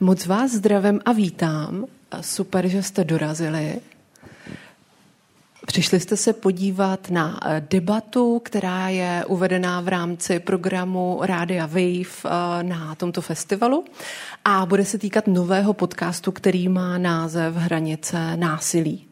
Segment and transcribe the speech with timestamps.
[0.00, 1.84] Moc vás zdravím a vítám.
[2.20, 3.80] Super, že jste dorazili.
[5.66, 12.24] Přišli jste se podívat na eh, debatu, která je uvedená v rámci programu Rádia Wave
[12.24, 13.84] eh, na tomto festivalu
[14.44, 19.07] a bude se týkat nového podcastu, který má název Hranice násilí.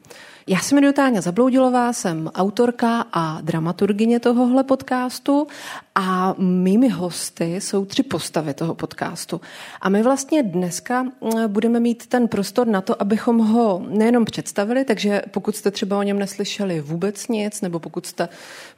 [0.49, 5.47] Já se jmenuji Táňa Zabloudilová, jsem autorka a dramaturgině tohohle podcastu
[5.95, 9.41] a mými hosty jsou tři postavy toho podcastu.
[9.81, 11.13] A my vlastně dneska mm,
[11.47, 16.03] budeme mít ten prostor na to, abychom ho nejenom představili, takže pokud jste třeba o
[16.03, 18.29] něm neslyšeli vůbec nic, nebo pokud jste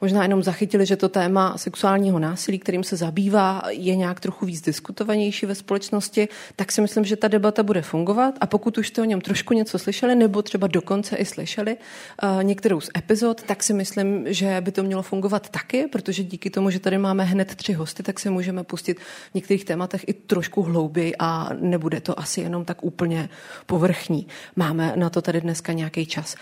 [0.01, 4.61] možná jenom zachytili, že to téma sexuálního násilí, kterým se zabývá, je nějak trochu víc
[4.61, 8.35] diskutovanější ve společnosti, tak si myslím, že ta debata bude fungovat.
[8.41, 12.43] A pokud už jste o něm trošku něco slyšeli, nebo třeba dokonce i slyšeli uh,
[12.43, 16.69] některou z epizod, tak si myslím, že by to mělo fungovat taky, protože díky tomu,
[16.69, 20.13] že tady má máme hned tři hosty, tak se můžeme pustit v některých tématech i
[20.13, 23.29] trošku hlouběji a nebude to asi jenom tak úplně
[23.65, 24.27] povrchní.
[24.55, 26.35] Máme na to tady dneska nějaký čas.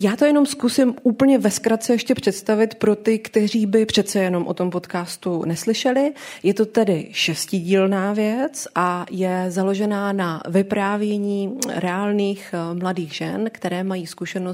[0.00, 4.46] Já to jenom zkusím úplně ve zkratce ještě představit pro ty, kteří by přece jenom
[4.46, 6.12] o tom podcastu neslyšeli.
[6.42, 13.84] Je to tedy šestidílná věc a je založená na vyprávění reálných eh, mladých žen, které
[13.84, 14.06] mají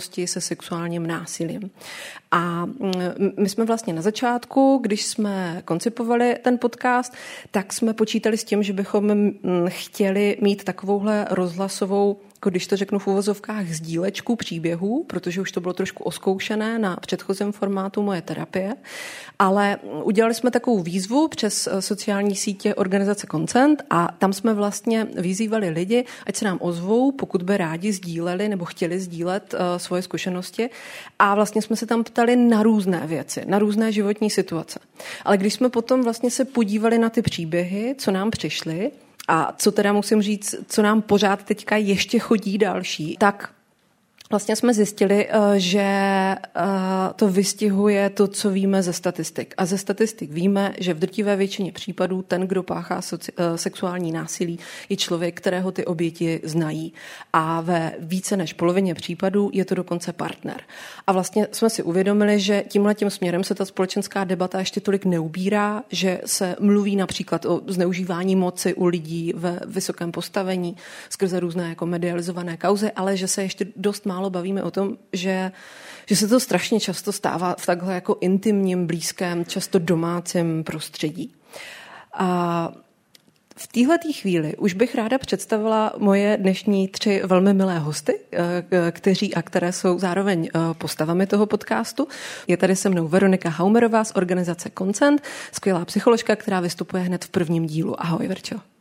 [0.08, 1.70] zkušenosti se sexuálním násilím.
[2.30, 2.92] A mm,
[3.38, 7.12] my jsme vlastně na začátku, když jsme koncipovali ten podcast,
[7.50, 12.76] tak jsme počítali s tím, že bychom mm, chtěli mít takovouhle rozhlasovou jako když to
[12.76, 18.22] řeknu v uvozovkách, sdílečku příběhů, protože už to bylo trošku oskoušené na předchozím formátu moje
[18.22, 18.74] terapie,
[19.38, 25.06] ale udělali jsme takovou výzvu přes eh, sociální sítě organizace Koncent a tam jsme vlastně
[25.14, 30.02] vyzývali lidi, ať se nám ozvou, pokud by rádi sdíleli nebo chtěli sdílet uh, svoje
[30.02, 30.70] zkušenosti
[31.18, 34.78] a vlastně jsme se tam ptali na různé věci, na různé životní situace.
[35.24, 38.90] Ale když jsme potom vlastně se podívali na ty příběhy, co nám přišly,
[39.28, 43.50] a co teda musím říct, co nám pořád teďka ještě chodí další, tak
[44.30, 46.38] Vlastně jsme zjistili, eh, že eh,
[47.16, 49.54] to vystihuje to, co víme ze statistik.
[49.56, 54.58] A ze statistik víme, že v drtivé většině případů ten, kdo páchá eh, sexuální násilí,
[54.88, 56.92] je člověk, kterého ty oběti znají.
[57.32, 60.60] A ve více než polovině případů je to dokonce partner.
[61.06, 65.04] A vlastně jsme si uvědomili, že tímhle tím směrem se ta společenská debata ještě tolik
[65.04, 70.76] neubírá, že se mluví například o zneužívání moci u lidí ve vysokém postavení
[71.10, 74.96] skrze různé jako medializované kauzy, ale že se ještě dost má málo bavíme o tom,
[75.12, 75.52] že,
[76.06, 81.32] že se to strašně často stává v takhle jako intimním, blízkém, často domácím prostředí.
[82.12, 82.72] A
[83.56, 89.34] v téhle chvíli už bych ráda představila moje dnešní tři velmi milé hosty, eh, kteří
[89.34, 92.08] a které jsou zároveň eh, postavami toho podcastu.
[92.46, 97.28] Je tady se mnou Veronika Haumerová z organizace Koncent, skvělá psycholožka, která vystupuje hned v
[97.28, 98.02] prvním dílu.
[98.02, 98.77] Ahoj, Verčo.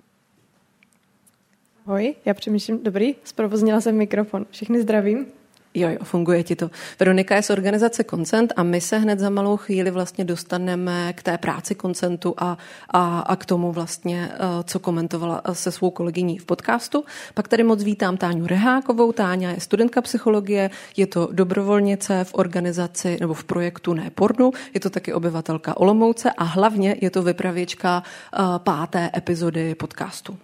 [1.88, 4.46] Ahoj, já přemýšlím, dobrý, zprovoznila jsem mikrofon.
[4.52, 5.26] Všechny zdravím.
[5.74, 6.70] Jo, jo, funguje ti to.
[7.00, 11.24] Veronika je z organizace Koncent a my se hned za malou chvíli vlastně dostaneme k
[11.24, 12.58] té práci Koncentu a,
[12.90, 17.04] a, a k tomu vlastně, eh, co komentovala eh, se svou kolegyní v podcastu.
[17.34, 19.12] Pak tady moc vítám Táňu Rehákovou.
[19.12, 24.80] Táňa je studentka psychologie, je to dobrovolnice v organizaci nebo v projektu Ne pornu, je
[24.80, 30.38] to taky obyvatelka Olomouce a hlavně je to vypravěčka eh, páté epizody podcastu.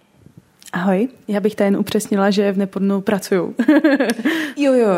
[0.74, 3.54] Ahoj, já bych tady jen upřesnila, že v Nepodnou pracuju.
[4.56, 4.88] jo, jo,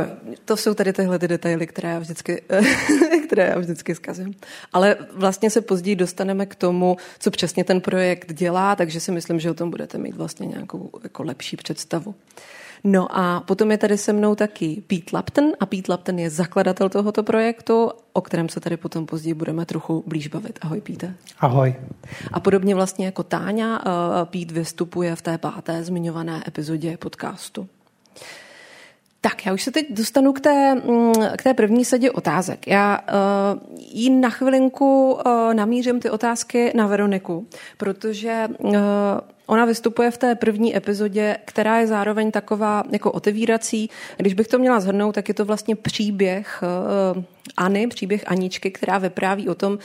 [0.45, 2.43] to jsou tady tyhle ty detaily, které já vždycky,
[3.27, 4.35] které já vždycky zkazím.
[4.73, 9.41] Ale vlastně se později dostaneme k tomu, co přesně ten projekt dělá, takže si myslím,
[9.41, 12.15] že o tom budete mít vlastně nějakou jako lepší představu.
[12.89, 16.89] No a potom je tady se mnou taky Pete Lapton a Pete Lapton je zakladatel
[16.89, 20.59] tohoto projektu, o kterém se tady potom později budeme trochu blíž bavit.
[20.63, 21.15] Ahoj, Pete.
[21.39, 21.75] Ahoj.
[22.33, 27.69] A podobně vlastně jako Táňa, eh, Pete vystupuje v té páté zmiňované epizodě podcastu.
[29.21, 32.67] Tak, já už se teď dostanu k té, mm, k té první sadě otázek.
[32.67, 38.75] Já uh, jí na chvilinku uh, namířím ty otázky na Veroniku, protože uh,
[39.47, 43.91] Ona vystupuje v té první epizodě, která je zároveň taková jako otevírací.
[44.17, 46.63] Když bych to měla zhrnout, tak je to vlastně příběh
[47.17, 49.79] uh,Any, příběh Aničky, která vypráví o tom, uh,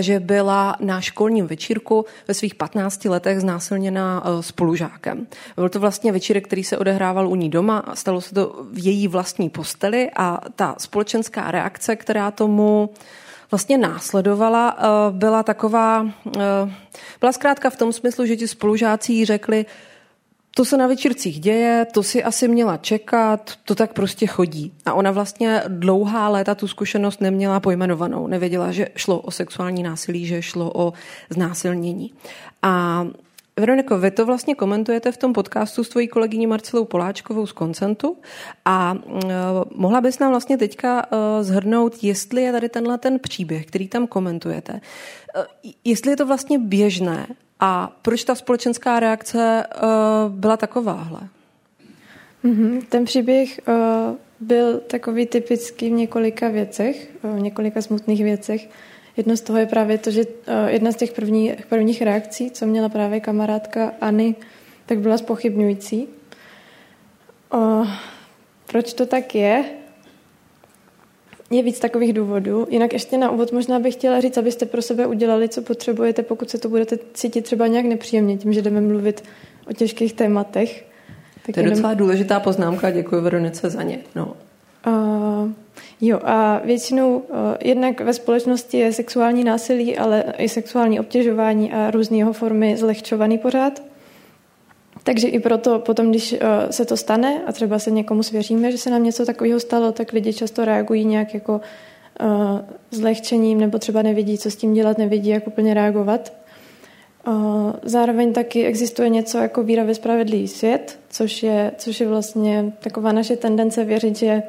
[0.00, 5.26] že byla na školním večírku ve svých 15 letech znásilněna uh, spolužákem.
[5.56, 8.86] Byl to vlastně večírek, který se odehrával u ní doma a stalo se to v
[8.86, 12.90] její vlastní posteli a ta společenská reakce, která tomu
[13.50, 16.06] vlastně následovala, eh, byla taková,
[16.36, 16.40] eh,
[17.20, 19.66] byla zkrátka v tom smyslu, že ti spolužáci řekli,
[20.56, 24.72] to se na večírcích děje, to si asi měla čekat, to tak prostě chodí.
[24.86, 28.26] A ona vlastně dlouhá léta tu zkušenost neměla pojmenovanou.
[28.26, 30.92] Nevěděla, že šlo o sexuální násilí, že šlo o
[31.30, 32.12] znásilnění.
[32.62, 33.06] A
[33.60, 38.16] Veroniko, vy to vlastně komentujete v tom podcastu s tvojí kolegyní Marcelou Poláčkovou z Koncentu
[38.64, 39.20] a uh,
[39.74, 44.06] mohla bys nám vlastně teďka uh, zhrnout, jestli je tady tenhle ten příběh, který tam
[44.06, 47.26] komentujete, uh, jestli je to vlastně běžné
[47.60, 49.64] a proč ta společenská reakce
[50.28, 51.20] byla takováhle?
[52.44, 52.82] Mm-hmm.
[52.88, 53.60] Ten příběh
[54.40, 58.68] byl takový typický v několika věcech, v několika smutných věcech.
[59.16, 62.66] Jedno z toho je právě to, že eh, jedna z těch prvních, prvních reakcí, co
[62.66, 64.34] měla právě kamarádka Ani,
[64.86, 66.08] tak byla spochybňující.
[67.52, 67.86] O,
[68.66, 69.64] proč to tak je?
[71.50, 72.66] Je víc takových důvodů.
[72.70, 76.50] Jinak ještě na úvod možná bych chtěla říct, abyste pro sebe udělali, co potřebujete, pokud
[76.50, 79.24] se to budete cítit třeba nějak nepříjemně, tím, že jdeme mluvit
[79.70, 80.84] o těžkých tématech.
[81.46, 81.74] Tak to je jenom...
[81.74, 83.98] docela důležitá poznámka, děkuji Veronice za ně.
[84.14, 84.36] No.
[86.00, 91.90] Jo, a většinou uh, jednak ve společnosti je sexuální násilí, ale i sexuální obtěžování a
[91.90, 93.82] různé jeho formy zlehčovaný pořád.
[95.02, 96.38] Takže i proto potom, když uh,
[96.70, 100.12] se to stane a třeba se někomu svěříme, že se nám něco takového stalo, tak
[100.12, 101.60] lidi často reagují nějak jako
[102.20, 102.28] uh,
[102.90, 106.32] zlehčením nebo třeba nevidí, co s tím dělat, nevidí, jak úplně reagovat.
[107.82, 113.12] Zároveň taky existuje něco jako víra ve spravedlivý svět, což je, což je vlastně taková
[113.12, 114.42] naše tendence věřit, že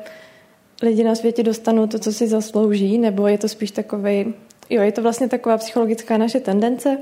[0.82, 4.34] lidi na světě dostanou to, co si zaslouží, nebo je to spíš takový,
[4.70, 6.98] jo, je to vlastně taková psychologická naše tendence.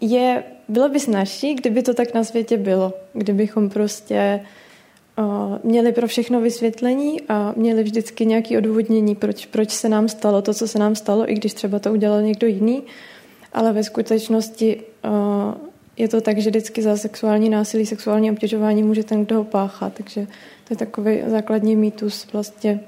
[0.00, 4.40] Je, bylo by snažší, kdyby to tak na světě bylo, kdybychom prostě
[5.62, 10.54] měli pro všechno vysvětlení a měli vždycky nějaké odůvodnění, proč, proč se nám stalo to,
[10.54, 12.82] co se nám stalo, i když třeba to udělal někdo jiný.
[13.52, 14.82] Ale ve skutečnosti
[15.96, 19.90] je to tak, že vždycky za sexuální násilí, sexuální obtěžování může ten, kdo ho páchá.
[19.90, 20.26] Takže
[20.64, 22.80] to je takový základní mýtus vlastně.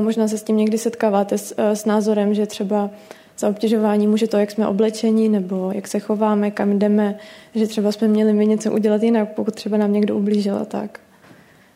[0.00, 2.90] Možná se s tím někdy setkáváte s, s názorem, že třeba
[3.38, 7.18] za obtěžování může to, jak jsme oblečení nebo jak se chováme, kam jdeme,
[7.54, 11.00] že třeba jsme měli my něco udělat jinak, pokud třeba nám někdo ublížil a tak.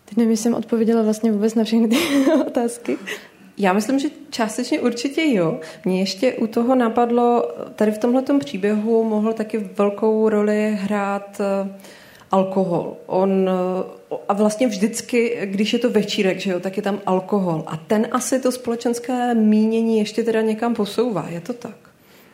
[0.04, 1.96] Teď nevím, jsem odpověděla vlastně vůbec na všechny ty
[2.46, 2.96] otázky.
[3.60, 5.60] Já myslím, že částečně určitě jo.
[5.84, 11.76] Mně ještě u toho napadlo, tady v tomhle příběhu mohl taky velkou roli hrát eh,
[12.30, 12.96] alkohol.
[13.06, 17.64] On, eh, a vlastně vždycky, když je to večírek, že jo, tak je tam alkohol.
[17.66, 21.26] A ten asi to společenské mínění ještě teda někam posouvá.
[21.28, 21.76] Je to tak?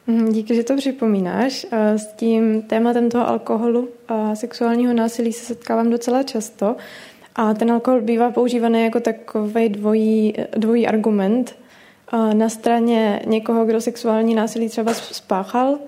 [0.06, 1.66] Mhm, díky, že to připomínáš.
[1.70, 6.76] Eh, s tím tématem toho alkoholu a sexuálního násilí se setkávám docela často.
[7.36, 11.56] A ten alkohol bývá používaný jako takový dvojí, dvojí argument.
[12.32, 15.78] Na straně někoho, kdo sexuální násilí třeba spáchal,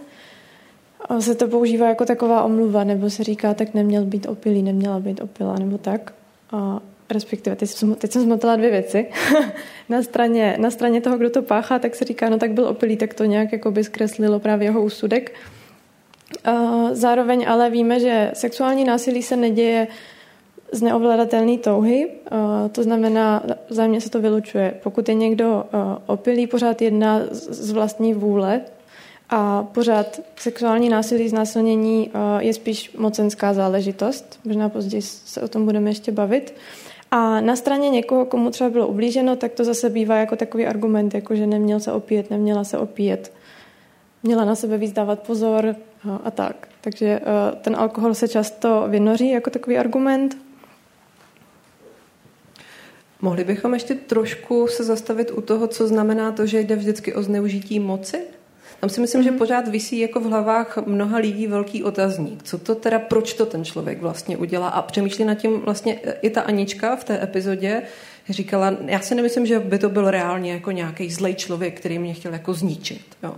[1.21, 5.21] se to používá jako taková omluva, nebo se říká, tak neměl být opilý, neměla být
[5.21, 6.15] opilá, nebo tak.
[6.53, 6.81] A
[7.11, 9.07] respektive, teď jsem, teď jsem zmotila dvě věci.
[9.89, 12.97] na, straně, na straně toho, kdo to páchá, tak se říká, no tak byl opilý,
[12.97, 15.35] tak to nějak jako by zkreslilo právě jeho úsudek.
[16.93, 19.87] Zároveň ale víme, že sexuální násilí se neděje
[20.73, 22.11] z neovladatelné touhy,
[22.73, 24.75] to znamená, vzájemně se to vylučuje.
[24.83, 25.65] Pokud je někdo
[26.07, 28.61] opilý, pořád jedná z vlastní vůle
[29.31, 34.41] a pořád sexuální násilí, znásilnění je spíš mocenská záležitost.
[34.45, 36.55] Možná později se o tom budeme ještě bavit.
[37.11, 41.15] A na straně někoho, komu třeba bylo ublíženo, tak to zase bývá jako takový argument,
[41.15, 43.33] jako že neměl se opíjet, neměla se opíjet.
[44.23, 45.77] Měla na sebe víc dávat pozor
[46.25, 46.69] a tak.
[46.81, 47.21] Takže
[47.63, 50.37] ten alkohol se často vynoří jako takový argument.
[53.23, 57.23] Mohli bychom ještě trošku se zastavit u toho, co znamená to, že jde vždycky o
[57.23, 58.19] zneužití moci?
[58.81, 59.25] Tam si myslím, mm-hmm.
[59.25, 59.39] že mhm.
[59.39, 62.43] pořád visí jako v hlavách mnoha lidí velký otazník.
[62.43, 64.69] Co to teda, proč to ten člověk vlastně udělá?
[64.69, 67.83] A přemýšlí nad tím vlastně i ta Anička v té epizodě,
[68.29, 72.15] říkala, já si nemyslím, že by to byl reálně jako nějaký zlej člověk, který mě
[72.15, 73.05] chtěl jako zničit.
[73.23, 73.35] Jo.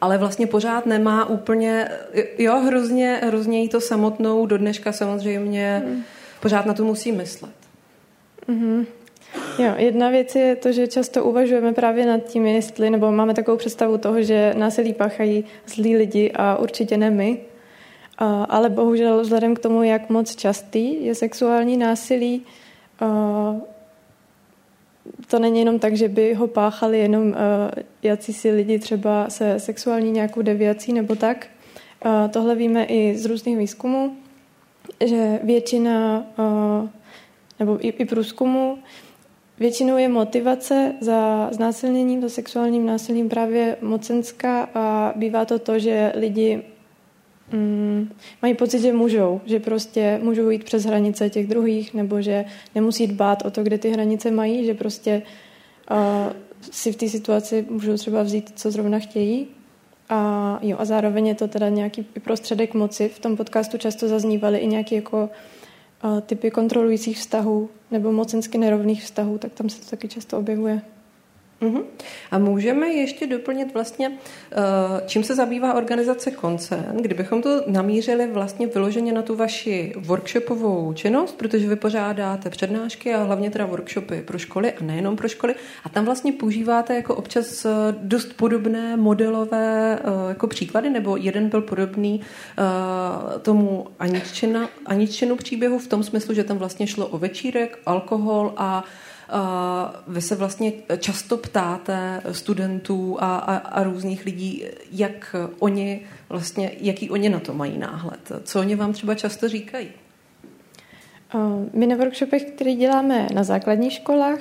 [0.00, 1.88] Ale vlastně pořád nemá úplně,
[2.38, 6.02] jo, hrozně, hrozně jí to samotnou do dneška samozřejmě, mm.
[6.40, 7.54] pořád na to musí myslet.
[8.48, 8.86] Mm-hmm.
[9.58, 13.56] Jo, jedna věc je to, že často uvažujeme právě nad tím, jestli, nebo máme takovou
[13.56, 17.38] představu toho, že násilí páchají zlí lidi a určitě ne my.
[18.18, 22.42] A, ale bohužel vzhledem k tomu, jak moc častý je sexuální násilí,
[23.00, 23.56] a,
[25.26, 27.34] to není jenom tak, že by ho páchali jenom
[28.02, 31.46] jací si lidi třeba se sexuální nějakou deviací nebo tak.
[32.02, 34.16] A, tohle víme i z různých výzkumů,
[35.04, 36.26] že většina
[37.58, 38.78] nebo i, i průzkumu
[39.58, 46.12] Většinou je motivace za znásilněním, za sexuálním násilím právě mocenská a bývá to to, že
[46.16, 46.62] lidi
[47.52, 52.44] mm, mají pocit, že můžou, že prostě můžou jít přes hranice těch druhých, nebo že
[52.74, 55.22] nemusí dbát o to, kde ty hranice mají, že prostě
[55.90, 59.46] uh, si v té situaci můžou třeba vzít, co zrovna chtějí.
[60.08, 63.08] A, jo, a zároveň je to teda nějaký prostředek moci.
[63.08, 65.30] V tom podcastu často zaznívaly i nějaké jako
[66.26, 70.82] typy kontrolujících vztahů nebo mocensky nerovných vztahů, tak tam se to taky často objevuje.
[71.60, 71.84] Uh-huh.
[72.30, 74.12] A můžeme ještě doplnit vlastně,
[74.52, 74.56] eh,
[75.06, 81.38] čím se zabývá organizace Koncern, kdybychom to namířili vlastně vyloženě na tu vaši workshopovou činnost,
[81.38, 85.88] protože vy pořádáte přednášky a hlavně teda workshopy pro školy a nejenom pro školy a
[85.88, 91.60] tam vlastně používáte jako občas eh, dost podobné modelové eh, jako příklady, nebo jeden byl
[91.60, 92.20] podobný
[93.42, 98.84] tomu Aniččina, Aniččinu příběhu v tom smyslu, že tam vlastně šlo o večírek, alkohol a
[100.08, 107.10] vy se vlastně často ptáte studentů a, a, a různých lidí, jak oni vlastně, jaký
[107.10, 108.32] oni na to mají náhled.
[108.44, 109.88] Co oni vám třeba často říkají?
[111.72, 114.38] My na workshopech, které děláme na základních školách,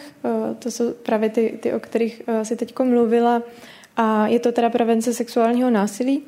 [0.60, 3.42] to jsou právě ty, ty o kterých si teď mluvila,
[3.98, 6.24] a je to teda prevence sexuálního násilí,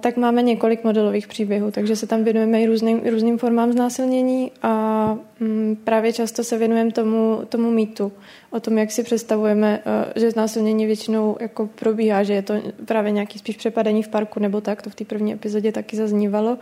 [0.00, 5.18] tak máme několik modelových příběhů, takže se tam věnujeme i různým, různým formám znásilnění a
[5.40, 8.12] mm, právě často se věnujeme tomu, tomu mýtu,
[8.50, 9.82] o tom, jak si představujeme,
[10.16, 14.60] že znásilnění většinou jako probíhá, že je to právě nějaký spíš přepadení v parku nebo
[14.60, 16.58] tak, to v té první epizodě taky zaznívalo.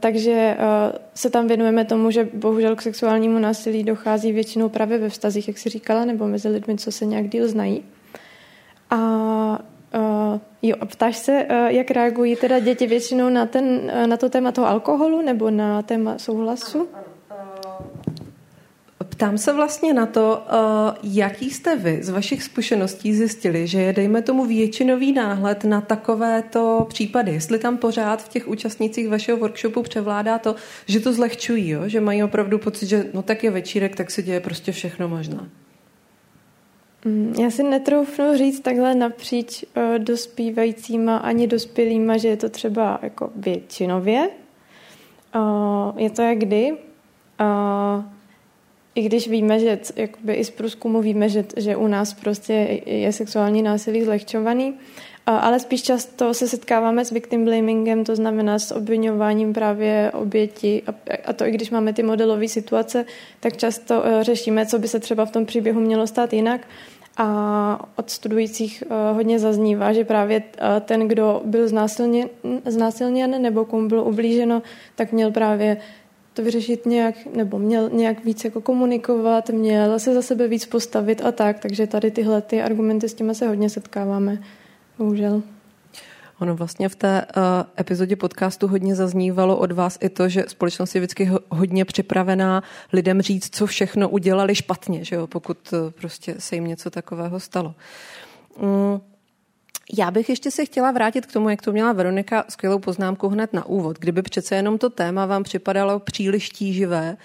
[0.00, 5.08] Takže uh, se tam věnujeme tomu, že bohužel k sexuálnímu násilí dochází většinou právě ve
[5.08, 7.82] vztazích, jak si říkala, nebo mezi lidmi, co se nějak díl znají.
[8.90, 8.98] A
[9.94, 14.16] Uh, jo, a ptáš se, uh, jak reagují teda děti většinou na, ten, uh, na
[14.16, 16.88] to téma toho alkoholu nebo na téma souhlasu?
[19.20, 20.42] Ptám se vlastně na to,
[21.02, 26.86] jaký jste vy z vašich zkušeností zjistili, že je, dejme tomu, většinový náhled na takovéto
[26.88, 27.32] případy.
[27.32, 30.54] Jestli tam pořád v těch účastnících vašeho workshopu převládá to,
[30.86, 31.82] že to zlehčují, jo?
[31.86, 35.48] že mají opravdu pocit, že no tak je večírek, tak se děje prostě všechno možná.
[37.04, 42.98] Mm, já si netroufnu říct takhle napříč uh, dospívajícíma ani dospělýma, že je to třeba
[43.02, 44.30] jako většinově.
[45.34, 46.72] Uh, je to jak kdy.
[46.72, 48.04] Uh,
[48.94, 53.12] I když víme, že jakoby i z průzkumu víme, že, že u nás prostě je
[53.12, 54.74] sexuální násilí zlehčovaný,
[55.26, 60.82] ale spíš často se setkáváme s victim blamingem, to znamená s obvinováním právě oběti.
[61.24, 63.04] A to i když máme ty modelové situace,
[63.40, 66.60] tak často řešíme, co by se třeba v tom příběhu mělo stát jinak.
[67.16, 70.42] A od studujících hodně zaznívá, že právě
[70.80, 72.28] ten, kdo byl znásilněn,
[72.66, 74.62] znásilněn nebo komu bylo ublíženo,
[74.94, 75.76] tak měl právě
[76.34, 81.24] to vyřešit nějak, nebo měl nějak víc jako komunikovat, měl se za sebe víc postavit
[81.24, 84.38] a tak, takže tady tyhle ty argumenty s tím se hodně setkáváme
[85.00, 85.42] bohužel.
[86.40, 87.42] Ono vlastně v té uh,
[87.80, 93.22] epizodě podcastu hodně zaznívalo od vás i to, že společnost je vždycky hodně připravená lidem
[93.22, 97.74] říct, co všechno udělali špatně, že jo, pokud uh, prostě se jim něco takového stalo.
[98.56, 99.00] Um,
[99.98, 103.52] já bych ještě se chtěla vrátit k tomu, jak to měla Veronika skvělou poznámku hned
[103.52, 103.98] na úvod.
[103.98, 107.16] Kdyby přece jenom to téma vám připadalo příliš tíživé,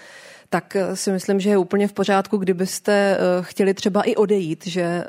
[0.50, 5.04] tak eh, si myslím, že je úplně v pořádku, kdybyste chtěli třeba i odejít, že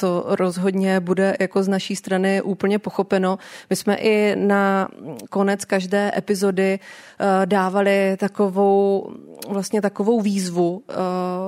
[0.00, 3.38] to rozhodně bude jako z naší strany úplně pochopeno.
[3.70, 4.88] My jsme i na
[5.30, 9.10] konec každé epizody eh, dávali takovou,
[9.48, 10.94] vlastně takovou výzvu, eh,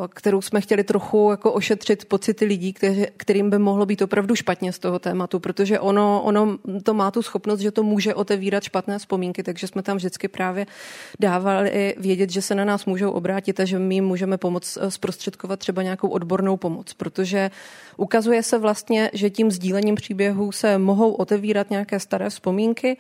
[0.09, 2.75] kterou jsme chtěli trochu jako ošetřit pocity lidí,
[3.17, 7.23] kterým by mohlo být opravdu špatně z toho tématu, protože ono, ono to má tu
[7.23, 10.67] schopnost, že to může otevírat špatné vzpomínky, takže jsme tam vždycky právě
[11.21, 14.91] dávali vědět, že se na nás můžou obrátit a že my jim můžeme pomoct eh,
[14.91, 17.51] zprostředkovat třeba nějakou odbornou pomoc, protože
[17.97, 22.97] ukazuje se vlastně, že tím sdílením příběhů se mohou otevírat nějaké staré vzpomínky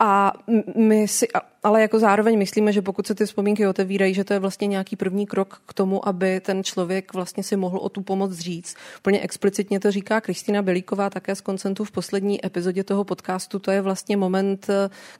[0.00, 0.32] a
[0.76, 1.28] my si,
[1.62, 4.96] ale jako zároveň myslíme, že pokud se ty vzpomínky otevírají, že to je vlastně nějaký
[4.96, 8.76] první krok k tomu, aby ten člověk vlastně si mohl o tu pomoc říct.
[9.02, 13.58] Plně explicitně to říká Kristýna Belíková také z koncentu v poslední epizodě toho podcastu.
[13.58, 14.66] To je vlastně moment,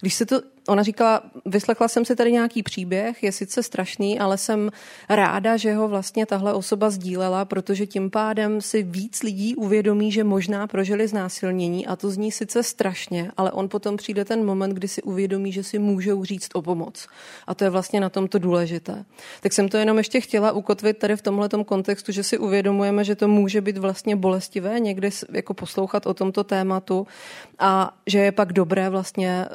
[0.00, 4.38] když se to Ona říkala, vyslechla jsem si tady nějaký příběh, je sice strašný, ale
[4.38, 4.70] jsem
[5.08, 10.24] ráda, že ho vlastně tahle osoba sdílela, protože tím pádem si víc lidí uvědomí, že
[10.24, 14.88] možná prožili znásilnění a to zní sice strašně, ale on potom přijde ten moment, kdy
[14.88, 17.06] si uvědomí, že si můžou říct o pomoc.
[17.46, 19.04] A to je vlastně na tom to důležité.
[19.40, 23.14] Tak jsem to jenom ještě chtěla ukotvit tady v tomhle kontextu, že si uvědomujeme, že
[23.14, 27.06] to může být vlastně bolestivé někdy jako poslouchat o tomto tématu
[27.58, 29.46] a že je pak dobré vlastně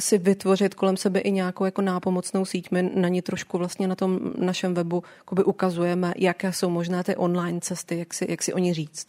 [0.00, 2.70] si vytvořit kolem sebe i nějakou jako nápomocnou síť.
[2.70, 5.02] My na ní trošku vlastně na tom našem webu
[5.44, 9.06] ukazujeme, jaké jsou možné ty online cesty, jak si, jak si o ní říct.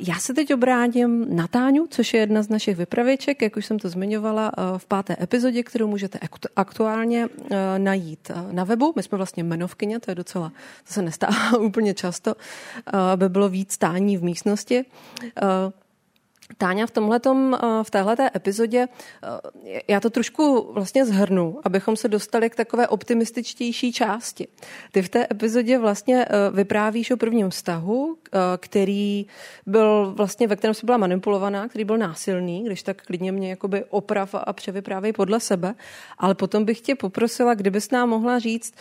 [0.00, 3.78] Já se teď obrátím na Táňu, což je jedna z našich vypravěček, jak už jsem
[3.78, 6.18] to zmiňovala v páté epizodě, kterou můžete
[6.56, 7.28] aktuálně
[7.78, 8.92] najít na webu.
[8.96, 10.52] My jsme vlastně jmenovkyně, to je docela,
[10.86, 12.34] to se nestává úplně často,
[13.12, 14.84] aby bylo víc tání v místnosti.
[16.58, 22.08] Táňa, v tomhletom, eh, v téhleté epizodě eh, já to trošku vlastně zhrnu, abychom se
[22.08, 24.48] dostali k takové optimističtější části.
[24.92, 28.16] Ty v té epizodě vlastně eh, vyprávíš o prvním vztahu,
[28.58, 29.26] který
[29.66, 33.84] byl vlastně, ve kterém se byla manipulovaná, který byl násilný, když tak klidně mě jakoby
[33.84, 35.74] oprav a převyprávej podle sebe,
[36.18, 38.74] ale potom bych tě poprosila, kdybys nám mohla říct,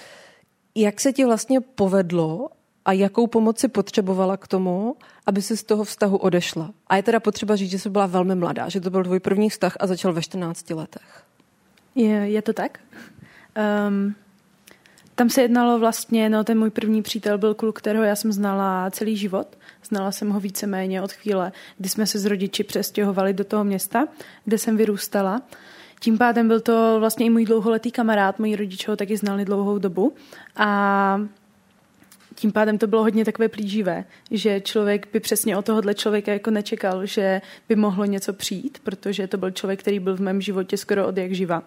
[0.75, 2.49] jak se ti vlastně povedlo
[2.85, 6.71] a jakou pomoc si potřebovala k tomu, aby si z toho vztahu odešla.
[6.87, 9.49] A je teda potřeba říct, že jsi byla velmi mladá, že to byl tvůj první
[9.49, 11.23] vztah a začal ve 14 letech.
[11.95, 12.79] Je, je to tak?
[13.87, 14.15] Um,
[15.15, 18.91] tam se jednalo vlastně, no ten můj první přítel byl kluk, kterého já jsem znala
[18.91, 19.57] celý život.
[19.83, 24.07] Znala jsem ho víceméně od chvíle, kdy jsme se s rodiči přestěhovali do toho města,
[24.45, 25.41] kde jsem vyrůstala.
[25.99, 29.79] Tím pádem byl to vlastně i můj dlouholetý kamarád, moji rodiče ho taky znali dlouhou
[29.79, 30.13] dobu.
[30.55, 31.19] A
[32.35, 36.51] tím pádem to bylo hodně takové plíživé, že člověk by přesně od tohohle člověka jako
[36.51, 40.77] nečekal, že by mohlo něco přijít, protože to byl člověk, který byl v mém životě
[40.77, 41.63] skoro od jak živa.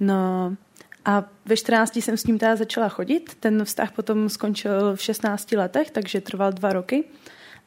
[0.00, 0.52] No
[1.04, 3.34] a ve 14 jsem s ním teda začala chodit.
[3.40, 7.04] Ten vztah potom skončil v 16 letech, takže trval dva roky.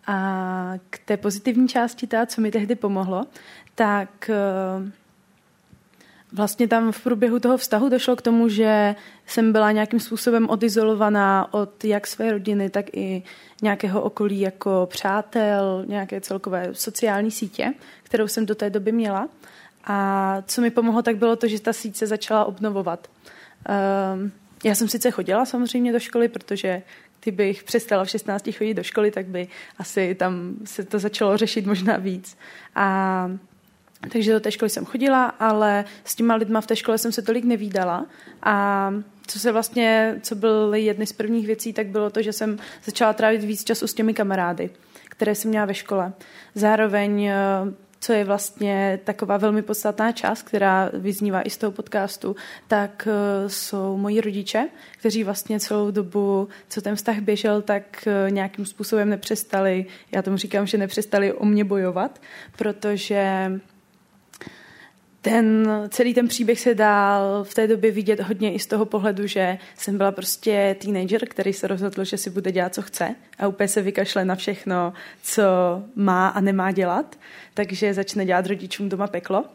[0.08, 3.26] A k té pozitivní části, ta, co mi tehdy pomohlo,
[3.76, 4.92] tak eh,
[6.34, 8.96] Vlastně tam v průběhu toho vztahu došlo k tomu, že
[9.28, 13.24] jsem byla nějakým způsobem odizolovaná od jak své rodiny, tak i
[13.62, 19.30] nějakého okolí jako přátel, nějaké celkové sociální sítě, kterou jsem do té doby měla.
[19.84, 23.08] A co mi pomohlo, tak bylo to, že ta se začala obnovovat.
[24.16, 24.32] Um,
[24.64, 26.82] já jsem sice chodila samozřejmě do školy, protože
[27.24, 31.66] kdybych přestala v 16 chodit do školy, tak by asi tam se to začalo řešit
[31.66, 32.38] možná víc.
[32.76, 33.32] A
[34.12, 37.22] takže do té školy jsem chodila, ale s těma lidma v té škole jsem se
[37.22, 38.06] tolik nevídala
[38.44, 38.94] a
[39.28, 43.14] co se vlastně, co byly jedny z prvních věcí, tak bylo to, že jsem začala
[43.14, 44.70] trávit víc času s těmi kamarády,
[45.10, 46.14] které jsem měla ve škole.
[46.56, 47.36] Zároveň eh,
[48.00, 52.36] co je vlastně taková velmi podstatná část, která vyznívá i z toho podcastu,
[52.68, 58.32] tak eh, jsou moji rodiče, kteří vlastně celou dobu, co ten vztah běžel, tak eh,
[58.32, 62.22] nějakým způsobem nepřestali, já tomu říkám, že nepřestali o mě bojovat,
[62.58, 63.52] protože
[65.22, 69.28] ten, celý ten příběh se dál v té době vidět hodně i z toho pohledu,
[69.28, 73.48] že jsem byla prostě teenager, který se rozhodl, že si bude dělat, co chce a
[73.48, 75.44] úplně se vykašle na všechno, co
[75.96, 77.16] má a nemá dělat,
[77.54, 79.46] takže začne dělat rodičům doma peklo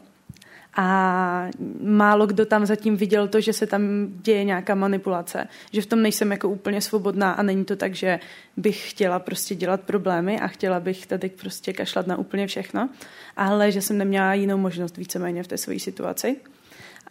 [0.75, 1.49] a
[1.81, 6.01] málo kdo tam zatím viděl to, že se tam děje nějaká manipulace, že v tom
[6.01, 8.19] nejsem jako úplně svobodná a není to tak, že
[8.57, 12.89] bych chtěla prostě dělat problémy a chtěla bych tady prostě kašlat na úplně všechno,
[13.37, 16.35] ale že jsem neměla jinou možnost víceméně v té své situaci.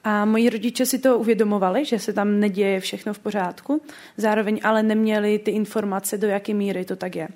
[0.05, 3.83] A moji rodiče si to uvědomovali, že se tam neděje všechno v pořádku,
[4.17, 7.29] zároveň ale neměli ty informace, do jaké míry to tak je.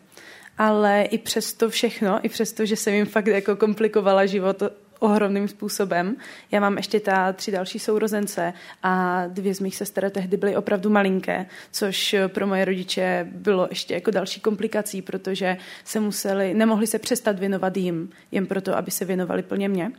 [0.59, 4.63] Ale i přesto všechno, i přesto, že jsem jim fakt jako komplikovala život
[4.99, 6.17] ohromným způsobem.
[6.51, 10.91] Já mám ještě ta tři další sourozence a dvě z mých sester tehdy byly opravdu
[10.91, 16.99] malinké, což pro moje rodiče bylo ještě jako další komplikací, protože se museli, nemohli se
[16.99, 19.93] přestat věnovat jim, jen proto, aby se věnovali plně mě.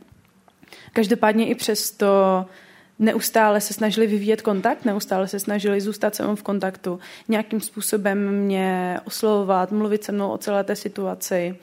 [0.92, 2.46] Každopádně i přesto
[2.98, 8.30] neustále se snažili vyvíjet kontakt, neustále se snažili zůstat se mnou v kontaktu, nějakým způsobem
[8.30, 11.56] mě oslovovat, mluvit se mnou o celé té situaci.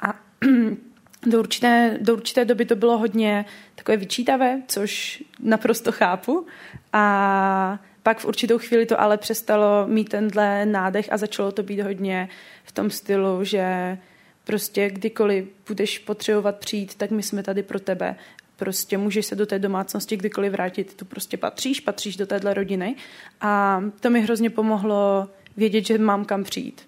[0.00, 0.14] A
[1.26, 6.46] do určité, do určité doby to bylo hodně takové vyčítavé, což naprosto chápu.
[6.92, 11.80] A pak v určitou chvíli to ale přestalo mít tenhle nádech a začalo to být
[11.80, 12.28] hodně
[12.64, 13.98] v tom stylu, že
[14.44, 18.16] prostě kdykoliv budeš potřebovat přijít, tak my jsme tady pro tebe.
[18.56, 22.96] Prostě můžeš se do té domácnosti kdykoliv vrátit, tu prostě patříš, patříš do téhle rodiny.
[23.40, 26.82] A to mi hrozně pomohlo vědět, že mám kam přijít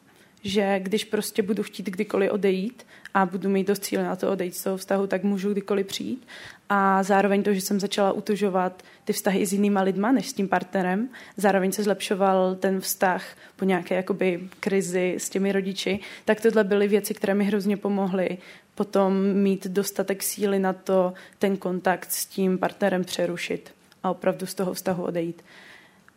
[0.47, 4.57] že když prostě budu chtít kdykoliv odejít a budu mít dost cíle na to odejít
[4.57, 6.27] z toho vztahu, tak můžu kdykoliv přijít.
[6.69, 10.49] A zároveň to, že jsem začala utužovat ty vztahy s jinýma lidma než s tím
[10.49, 13.25] partnerem, zároveň se zlepšoval ten vztah
[13.57, 18.39] po nějaké jakoby krizi s těmi rodiči, tak tohle byly věci, které mi hrozně pomohly
[18.75, 24.55] potom mít dostatek síly na to ten kontakt s tím partnerem přerušit a opravdu z
[24.55, 25.43] toho vztahu odejít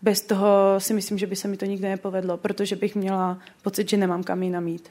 [0.01, 3.89] bez toho si myslím, že by se mi to nikdy nepovedlo, protože bych měla pocit,
[3.89, 4.89] že nemám kam jinam mít.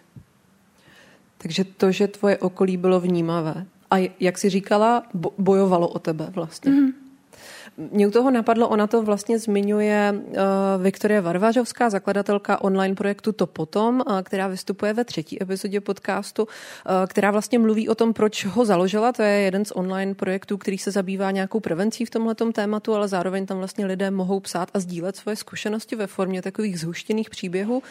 [1.38, 5.02] Takže to, že tvoje okolí bylo vnímavé a jak jsi říkala,
[5.38, 6.72] bojovalo o tebe vlastně.
[6.72, 6.92] Mm-hmm.
[7.78, 10.34] Mě u toho napadlo, ona to vlastně zmiňuje uh,
[10.82, 16.48] Viktoria Varvařovská, zakladatelka online projektu To potom, uh, která vystupuje ve třetí epizodě podcastu, uh,
[17.06, 19.12] která vlastně mluví o tom, proč ho založila.
[19.12, 23.08] To je jeden z online projektů, který se zabývá nějakou prevencí v tomhle tématu, ale
[23.08, 27.82] zároveň tam vlastně lidé mohou psát a sdílet svoje zkušenosti ve formě takových zhuštěných příběhů.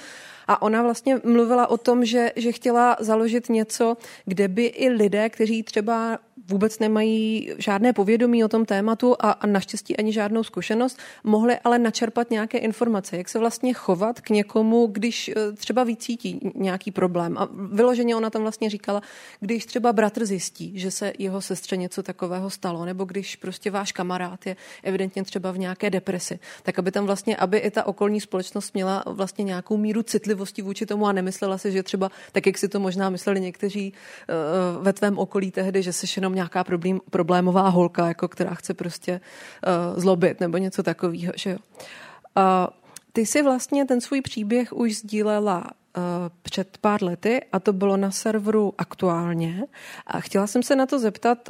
[0.48, 5.30] A ona vlastně mluvila o tom, že, že chtěla založit něco, kde by i lidé,
[5.30, 11.00] kteří třeba vůbec nemají žádné povědomí o tom tématu a, a naštěstí ani žádnou zkušenost,
[11.24, 16.52] mohli ale načerpat nějaké informace, jak se vlastně chovat k někomu, když eh, třeba vycítí
[16.56, 17.38] nějaký problém.
[17.38, 19.02] A vyloženě ona tam vlastně říkala,
[19.40, 23.92] když třeba bratr zjistí, že se jeho sestře něco takového stalo, nebo když prostě váš
[23.92, 28.22] kamarád je evidentně třeba v nějaké depresi, tak aby tam vlastně, aby i ta okolní
[28.22, 32.58] společnost měla vlastně nějakou míru citlivosti vůči tomu a nemyslela si, že třeba, tak jak
[32.58, 37.00] si to možná mysleli někteří uh, ve tvém okolí tehdy, že se jenom nějaká problém,
[37.10, 39.22] problémová holka, jako která chce prostě
[39.94, 41.34] uh, zlobit nebo něco takového.
[41.36, 41.58] Že jo.
[42.38, 42.74] Uh,
[43.14, 45.64] ty si vlastně ten svůj příběh už sdílela
[46.42, 49.64] před pár lety a to bylo na serveru aktuálně.
[50.08, 51.50] A chtěla jsem se na to zeptat,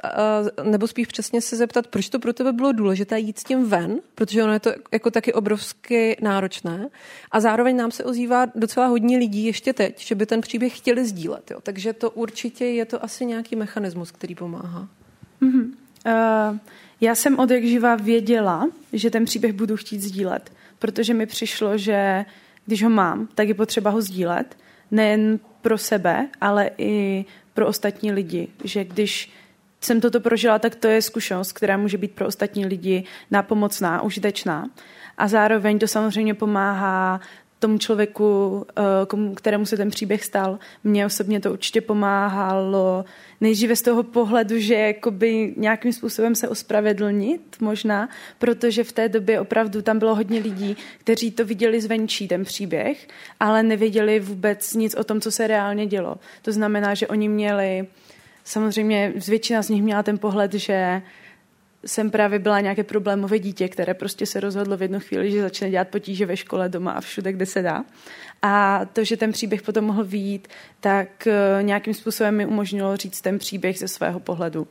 [0.64, 3.70] uh, nebo spíš přesně se zeptat, proč to pro tebe bylo důležité jít s tím
[3.70, 6.88] ven, protože ono je to jako taky obrovsky náročné.
[7.32, 11.06] A zároveň nám se ozývá docela hodně lidí ještě teď, že by ten příběh chtěli
[11.06, 11.52] sdílet.
[11.52, 11.60] Jo.
[11.64, 14.88] Takže to určitě je to asi nějaký mechanismus, který pomáhá.
[15.42, 15.72] Mm-hmm.
[16.06, 16.58] Uh,
[17.02, 21.78] já jsem od jak živa věděla, že ten příběh budu chtít sdílet, protože mi přišlo,
[21.78, 22.26] že
[22.68, 24.58] když ho mám, tak je potřeba ho sdílet.
[24.92, 28.48] Nejen pro sebe, ale i pro ostatní lidi.
[28.64, 29.32] Že když
[29.82, 34.70] jsem toto prožila, tak to je zkušenost, která může být pro ostatní lidi nápomocná, užitečná.
[35.18, 37.22] A zároveň to samozřejmě pomáhá
[37.60, 40.60] tomu člověku, eh, kterému se ten příběh stal.
[40.84, 43.06] Mně osobně to určitě pomáhalo
[43.42, 49.40] nejdříve z toho pohledu, že jakoby nějakým způsobem se ospravedlnit možná, protože v té době
[49.40, 53.08] opravdu tam bylo hodně lidí, kteří to viděli zvenčí, ten příběh,
[53.40, 56.18] ale nevěděli vůbec nic o tom, co se reálně dělo.
[56.42, 57.88] To znamená, že oni měli,
[58.44, 61.02] samozřejmě většina z nich měla ten pohled, že
[61.86, 65.70] jsem právě byla nějaké problémové dítě, které prostě se rozhodlo v jednu chvíli, že začne
[65.70, 67.86] dělat potíže ve škole, doma a všude, kde se dá.
[68.42, 70.48] A to, že ten příběh potom mohl výjít,
[70.80, 74.68] tak eh, nějakým způsobem mi umožnilo říct ten příběh ze svého pohledu.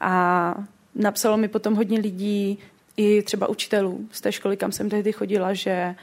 [0.00, 0.54] A
[0.94, 2.58] napsalo mi potom hodně lidí,
[2.96, 5.94] i třeba učitelů z té školy, kam jsem tehdy chodila, že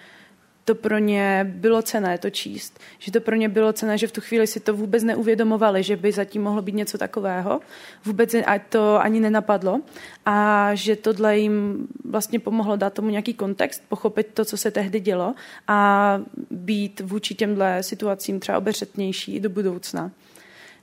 [0.65, 2.80] to pro ně bylo cené to číst.
[2.99, 5.95] Že to pro ně bylo cené, že v tu chvíli si to vůbec neuvědomovali, že
[5.95, 7.60] by zatím mohlo být něco takového.
[8.06, 8.36] Vůbec
[8.69, 9.82] to ani nenapadlo.
[10.25, 14.99] A že tohle jim vlastně pomohlo dát tomu nějaký kontext, pochopit to, co se tehdy
[14.99, 15.36] dělo
[15.67, 20.12] a být vůči těmhle situacím třeba obezřetnější do budoucna.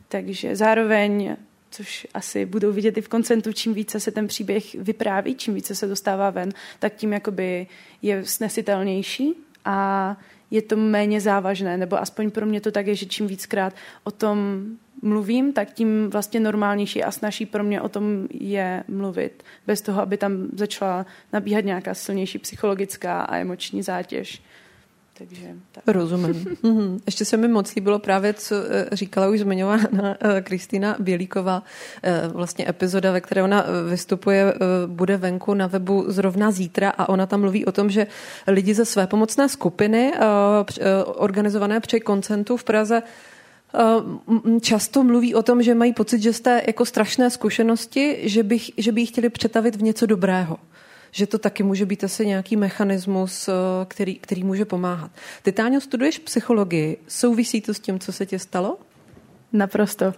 [0.08, 1.36] Takže zároveň
[1.70, 5.74] což asi budou vidět i v koncentu, čím více se ten příběh vypráví, čím více
[5.74, 7.66] se dostává ven, tak tím jakoby
[8.02, 10.16] je snesitelnější a
[10.50, 14.10] je to méně závažné, nebo aspoň pro mě to tak je, že čím víckrát o
[14.10, 14.64] tom
[15.02, 20.02] mluvím, tak tím vlastně normálnější a snaží pro mě o tom je mluvit, bez toho,
[20.02, 24.42] aby tam začala nabíhat nějaká silnější psychologická a emoční zátěž.
[25.28, 25.84] Takže, tak.
[25.86, 26.46] Rozumím.
[26.62, 27.00] Mhm.
[27.06, 31.62] Ještě se mi moc líbilo právě, co eh, říkala už zmiňovaná eh, Kristýna Bělíková.
[32.02, 34.54] Eh, vlastně epizoda, ve které ona vystupuje,
[34.86, 38.06] bude venku na webu zrovna zítra a ona tam mluví o tom, že
[38.46, 40.12] lidi ze své pomocné skupiny
[41.14, 43.02] organizované při koncentu v Praze
[44.60, 48.92] často mluví o tom, že mají pocit, že jste jako strašné zkušenosti, že, bych, že
[48.92, 50.56] by ji chtěli přetavit v něco dobrého
[51.12, 53.52] že to taky může být asi nějaký mechanismus, eh,
[53.88, 55.10] který, který může pomáhat.
[55.42, 56.96] Ty, Táňo, studuješ psychologii.
[57.08, 58.78] Souvisí to s tím, co se ti stalo?
[59.52, 60.06] Naprosto.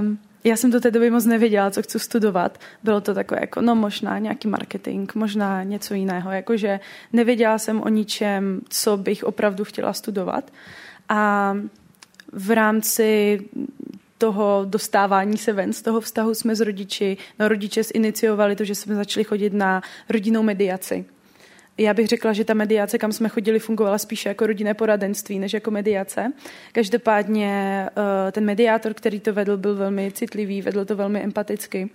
[0.00, 2.58] um, já jsem do té doby moc nevěděla, co chci studovat.
[2.82, 6.30] Bylo to takové jako, no možná nějaký marketing, možná něco jiného.
[6.30, 6.80] Jakože
[7.12, 10.50] nevěděla jsem o ničem, co bych opravdu chtěla studovat.
[11.08, 11.54] A
[12.32, 13.40] v rámci
[14.20, 18.74] toho dostávání se ven z toho vztahu jsme s rodiči, no rodiče ziniciovali to, že
[18.74, 21.04] jsme začali chodit na rodinnou mediaci.
[21.78, 25.52] Já bych řekla, že ta mediace, kam jsme chodili, fungovala spíše jako rodinné poradenství, než
[25.52, 26.32] jako mediace.
[26.72, 27.50] Každopádně
[28.28, 31.90] eh, ten mediátor, který to vedl, byl velmi citlivý, vedl to velmi empaticky.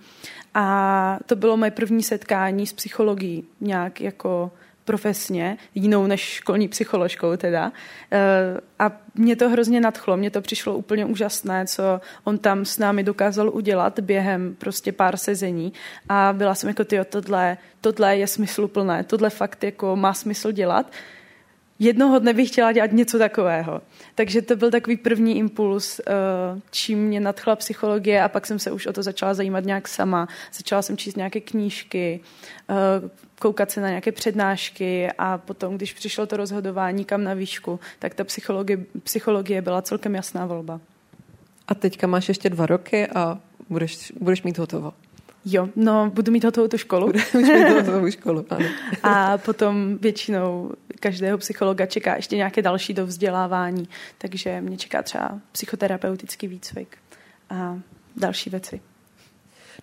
[0.54, 4.50] A to bylo moje první setkání s psychologií, nějak jako
[4.86, 7.72] profesně, jinou než školní psycholožkou teda.
[8.12, 12.78] Eh, a mě to hrozně nadchlo, mně to přišlo úplně úžasné, co on tam s
[12.78, 15.72] námi dokázal udělat během prostě pár sezení
[16.08, 20.92] a byla jsem jako, tyjo, tohle, tohle je smysluplné, tohle fakt jako má smysl dělat.
[21.78, 23.80] jednoho dne bych chtěla dělat něco takového.
[24.14, 26.12] Takže to byl takový první impuls, eh,
[26.70, 30.28] čím mě nadchla psychologie a pak jsem se už o to začala zajímat nějak sama.
[30.52, 32.20] Začala jsem číst nějaké knížky,
[32.70, 37.80] eh, koukat se na nějaké přednášky a potom, když přišlo to rozhodování kam na výšku,
[37.98, 40.80] tak ta psychologie, psychologie byla celkem jasná volba.
[41.68, 44.92] A teďka máš ještě dva roky a budeš, budeš mít hotovo.
[45.44, 47.06] Jo, no budu mít hotovou tu školu.
[47.06, 48.66] Budeš mít hotovou školu, ano.
[49.02, 56.48] A potom většinou každého psychologa čeká ještě nějaké další dovzdělávání, takže mě čeká třeba psychoterapeutický
[56.48, 56.96] výcvik
[57.50, 57.78] a
[58.16, 58.80] další věci.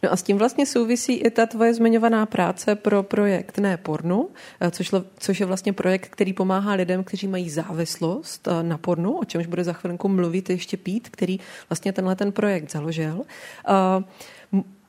[0.03, 4.29] No a s tím vlastně souvisí i ta tvoje zmiňovaná práce pro projekt Ne pornu,
[4.61, 9.17] eh, což, což je vlastně projekt, který pomáhá lidem, kteří mají závislost eh, na pornu,
[9.17, 11.39] o čemž bude za chvilinku mluvit ještě Pít, který
[11.69, 13.21] vlastně tenhle ten projekt založil.
[13.69, 14.03] Uh,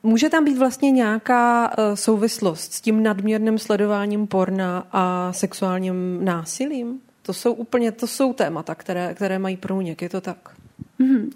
[0.03, 6.99] Může tam být vlastně nějaká eh, souvislost s tím nadměrným sledováním porna a sexuálním násilím?
[7.21, 10.37] To jsou úplně, to jsou témata, které, které mají průnik, je to tak?
[10.99, 11.29] Mm, uh,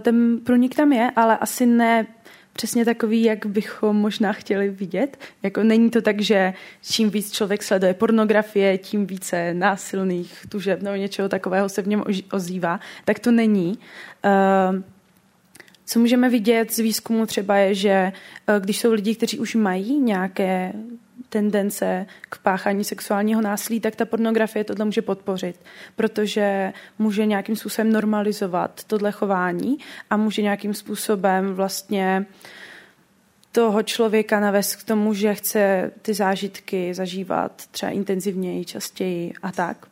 [0.00, 2.06] ten průnik tam je, ale asi ne
[2.52, 5.16] přesně takový, jak bychom možná chtěli vidět.
[5.42, 10.96] Jako není to tak, že čím víc člověk sleduje pornografie, tím více násilných tužeb nebo
[10.96, 12.80] něčeho takového se v něm ozývá.
[13.04, 13.78] Tak to není.
[14.24, 14.82] Uh,
[15.90, 20.00] co můžeme vidět z výzkumu třeba je, že eh, když jsou lidi, kteří už mají
[20.00, 20.72] nějaké
[21.30, 25.56] tendence k páchání sexuálního násilí, tak ta pornografie tohle může podpořit,
[25.96, 29.78] protože může nějakým způsobem normalizovat tohle chování
[30.10, 32.26] a může nějakým způsobem vlastně
[33.52, 39.86] toho člověka navést k tomu, že chce ty zážitky zažívat třeba intenzivněji, častěji a tak.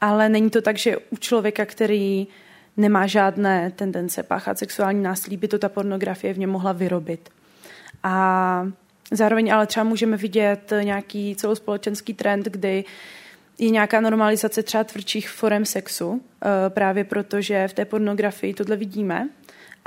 [0.00, 2.26] Ale není to tak, že u člověka, který
[2.76, 7.28] nemá žádné tendence páchat sexuální násilí, by to ta pornografie v něm mohla vyrobit.
[8.02, 8.68] A
[9.12, 12.84] zároveň ale třeba můžeme vidět nějaký celospolečenský trend, kdy
[13.58, 19.28] je nějaká normalizace třeba tvrdších forem sexu, eh, právě protože v té pornografii tohle vidíme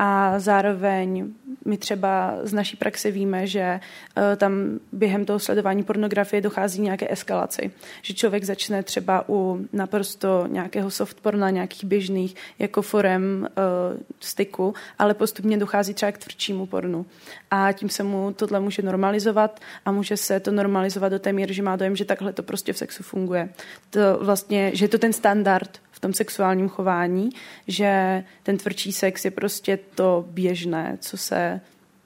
[0.02, 1.32] a zároveň
[1.66, 7.12] my třeba z naší praxe víme, že eh, tam během toho sledování pornografie dochází nějaké
[7.12, 7.72] eskalaci.
[8.02, 15.14] Že člověk začne třeba u naprosto nějakého softporna, nějakých běžných jako forem uh, styku, ale
[15.14, 17.06] postupně dochází třeba k tvrdšímu pornu.
[17.52, 21.54] A tím se mu tohle může normalizovat a může se to normalizovat do té míry,
[21.54, 23.50] že má dojem, že takhle to prostě v sexu funguje.
[23.90, 27.30] To vlastně, že je to ten standard tom sexuálním chování,
[27.68, 31.62] že ten tvrdší sex je prostě to běžné, co se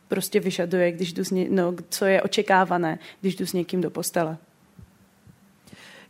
[0.08, 3.90] prostě vyžaduje, když jdu s ně, no, co je očekávané, když jdu s někým do
[3.90, 4.38] postele.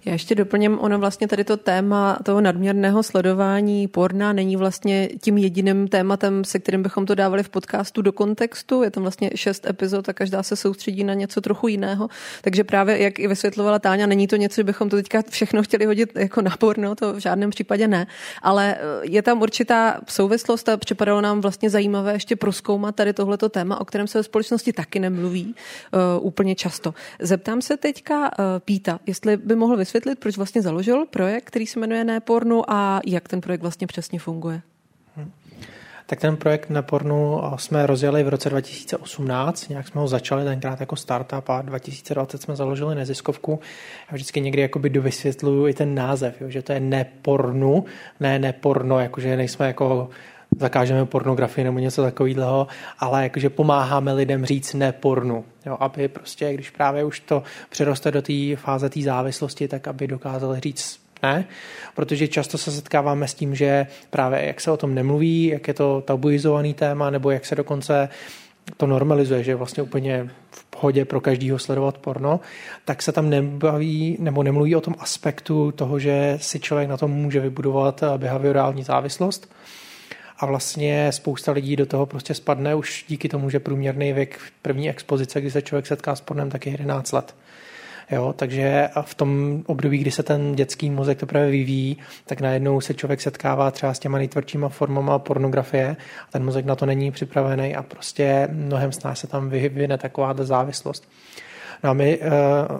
[0.06, 5.38] Já ještě doplním, ono vlastně tady to téma toho nadměrného sledování porna není vlastně tím
[5.38, 8.84] jediným tématem, se kterým bychom to dávali v podcastu do kontextu.
[8.84, 12.10] Je tam vlastně šest epizod a každá se soustředí na něco trochu jiného.
[12.42, 15.86] Takže právě, jak i vysvětlovala Táňa, není to něco, že bychom to teďka všechno chtěli
[15.86, 18.08] hodit jako na porno, to v žádném případě ne.
[18.42, 23.50] Ale eh, je tam určitá souvislost a připadalo nám vlastně zajímavé ještě proskoumat tady tohleto
[23.50, 25.56] téma, o kterém se ve společnosti taky nemluví
[25.94, 26.94] uh, úplně často.
[27.20, 31.68] Zeptám se teďka uh, Píta, jestli by mohl vysvětlit, vysvětlit, proč vlastně založil projekt, který
[31.68, 34.62] se jmenuje Nepornu a jak ten projekt vlastně přesně funguje?
[35.16, 35.32] Hmm.
[36.06, 40.96] Tak ten projekt Nepornu jsme rozjeli v roce 2018, nějak jsme ho začali tenkrát jako
[40.96, 43.60] startup a 2020 jsme založili neziskovku.
[44.12, 47.86] Já vždycky někdy jakoby dovysvětluju i ten název, jo, že to je nepornu,
[48.20, 50.10] ne neporno, jakože nejsme jako
[50.60, 52.68] zakážeme pornografii nebo něco takového,
[53.00, 58.12] ale jakože pomáháme lidem říct ne pornu, jo, aby prostě, když právě už to přeroste
[58.12, 61.46] do té fáze té závislosti, tak aby dokázali říct ne,
[61.96, 65.74] protože často se setkáváme s tím, že právě jak se o tom nemluví, jak je
[65.74, 68.10] to tabuizovaný téma, nebo jak se dokonce
[68.78, 72.40] to normalizuje, že je vlastně úplně v pohodě pro každýho sledovat porno,
[72.86, 77.12] tak se tam nebaví nebo nemluví o tom aspektu toho, že si člověk na tom
[77.12, 79.54] může vybudovat behaviorální závislost
[80.44, 84.90] a vlastně spousta lidí do toho prostě spadne už díky tomu, že průměrný věk první
[84.90, 87.36] expozice, kdy se člověk setká s pornem, tak je 11 let.
[88.12, 92.94] Jo, takže v tom období, kdy se ten dětský mozek teprve vyvíjí, tak najednou se
[92.94, 95.96] člověk setkává třeba s těma nejtvrdšíma formama pornografie
[96.28, 100.36] a ten mozek na to není připravený a prostě mnohem snáš se tam vyvine taková
[100.38, 101.08] závislost.
[101.84, 102.30] No a my, eh,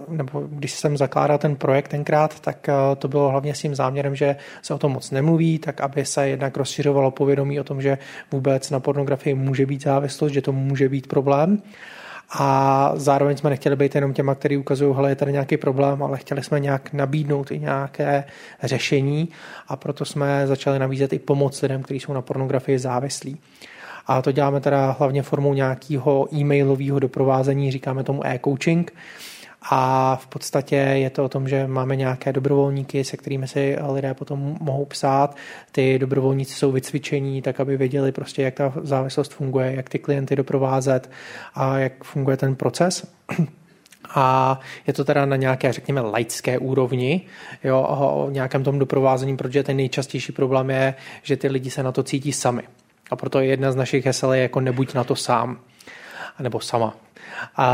[0.08, 4.16] nebo když jsem zakládal ten projekt tenkrát, tak eh, to bylo hlavně s tím záměrem,
[4.16, 7.98] že se o tom moc nemluví, tak aby se jednak rozšiřovalo povědomí o tom, že
[8.32, 11.62] vůbec na pornografii může být závislost, že to může být problém.
[12.40, 16.18] A zároveň jsme nechtěli být jenom těma, kteří ukazují, že je tady nějaký problém, ale
[16.18, 18.24] chtěli jsme nějak nabídnout i nějaké
[18.64, 19.30] řešení
[19.68, 23.38] a proto jsme začali nabízet i pomoc lidem, kteří jsou na pornografii závislí.
[24.08, 28.94] A to děláme teda hlavně formou nějakého e-mailového doprovázení, říkáme tomu e-coaching.
[29.70, 34.14] a v podstatě je to o tom, že máme nějaké dobrovolníky, se kterými si lidé
[34.14, 35.36] potom mohou psát.
[35.72, 40.36] Ty dobrovolníci jsou vycvičení, tak aby věděli prostě, jak ta závislost funguje, jak ty klienty
[40.36, 41.10] doprovázet
[41.56, 43.14] a jak funguje ten proces.
[44.16, 47.22] A je to teda na nějaké, řekněme, laické úrovni,
[47.64, 51.92] jo, o nějakém tom doprovázení, protože ten nejčastější problém je, že ty lidi se na
[51.92, 52.64] to cítí sami.
[53.10, 55.60] A proto jedna z našich hesel je jako nebuď na to sám,
[56.40, 56.96] nebo sama.
[57.56, 57.68] A,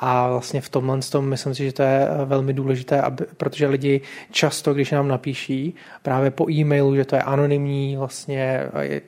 [0.00, 4.00] a vlastně v tomhle tom myslím si, že to je velmi důležité, aby, protože lidi
[4.30, 9.00] často, když nám napíší právě po e-mailu, že to je anonymní, vlastně je,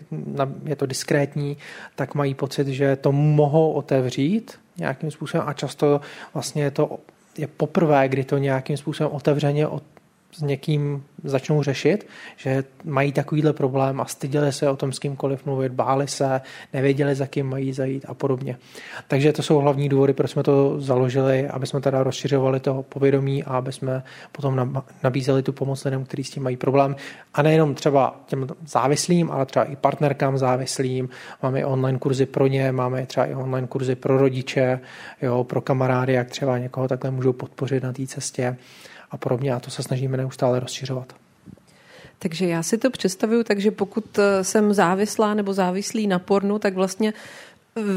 [0.65, 1.57] je to diskrétní,
[1.95, 6.01] tak mají pocit, že to mohou otevřít nějakým způsobem a často
[6.35, 6.99] vlastně je to
[7.39, 9.67] je poprvé, kdy to nějakým způsobem otevřeně
[10.35, 15.47] s někým začnou řešit, že mají takovýhle problém a styděli se o tom s kýmkoliv
[15.47, 16.41] mluvit, báli se,
[16.73, 18.57] nevěděli, za kým mají zajít a podobně.
[19.09, 23.45] Takže to jsou hlavní důvody, proč jsme to založili, aby jsme teda rozšiřovali to povědomí
[23.45, 26.97] a aby jsme potom nabízeli tu pomoc lidem, kteří s tím mají problém.
[27.35, 31.09] A nejenom třeba těm závislým, ale třeba i partnerkám závislým.
[31.43, 34.81] Máme i online kurzy pro ně, máme třeba i online kurzy pro rodiče,
[35.23, 38.57] jo, pro kamarády, jak třeba někoho takhle můžou podpořit na té cestě
[39.15, 41.13] a podobně a to se snažíme neustále rozšiřovat.
[42.19, 46.75] Takže já si to představuju, takže pokud eh, jsem závislá nebo závislý na pornu, tak
[46.75, 47.13] vlastně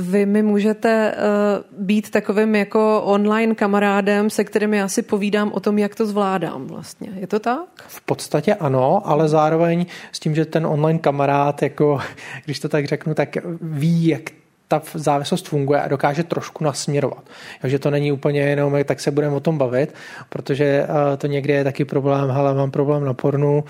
[0.01, 5.59] vy mi můžete uh, být takovým jako online kamarádem, se kterým já si povídám o
[5.59, 7.09] tom, jak to zvládám vlastně.
[7.15, 7.83] Je to tak?
[7.87, 11.99] V podstatě ano, ale zároveň s tím, že ten online kamarád, jako,
[12.45, 14.21] když to tak řeknu, tak ví, jak
[14.67, 17.23] ta závislost funguje a dokáže trošku nasměrovat.
[17.61, 19.93] Takže to není úplně jenom, tak se budeme o tom bavit,
[20.29, 23.63] protože eh, to někdy je taky problém, hele, mám problém na pornu,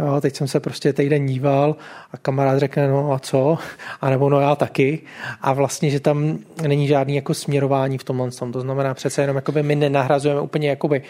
[0.00, 1.76] Jo, teď jsem se prostě týden díval
[2.12, 3.58] a kamarád řekne, no a co?
[4.00, 5.00] A nebo no já taky.
[5.40, 8.30] A vlastně, že tam není žádný jako směrování v tomhle.
[8.52, 11.02] To znamená přece jenom, jakoby my nenahrazujeme úplně jakoby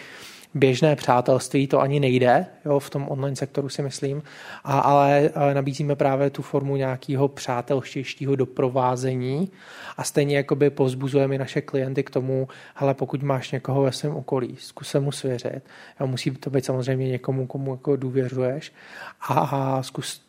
[0.53, 4.23] běžné přátelství, to ani nejde jo, v tom online sektoru si myslím,
[4.63, 9.51] a, ale, ale nabízíme právě tu formu nějakého přátelštějšího doprovázení
[9.97, 14.55] a stejně jakoby povzbuzujeme naše klienty k tomu, hele, pokud máš někoho ve svém okolí,
[14.59, 15.61] zkus se mu svěřit.
[15.99, 18.73] Jo, musí to být samozřejmě někomu, komu jako důvěřuješ
[19.21, 20.21] a, a zkus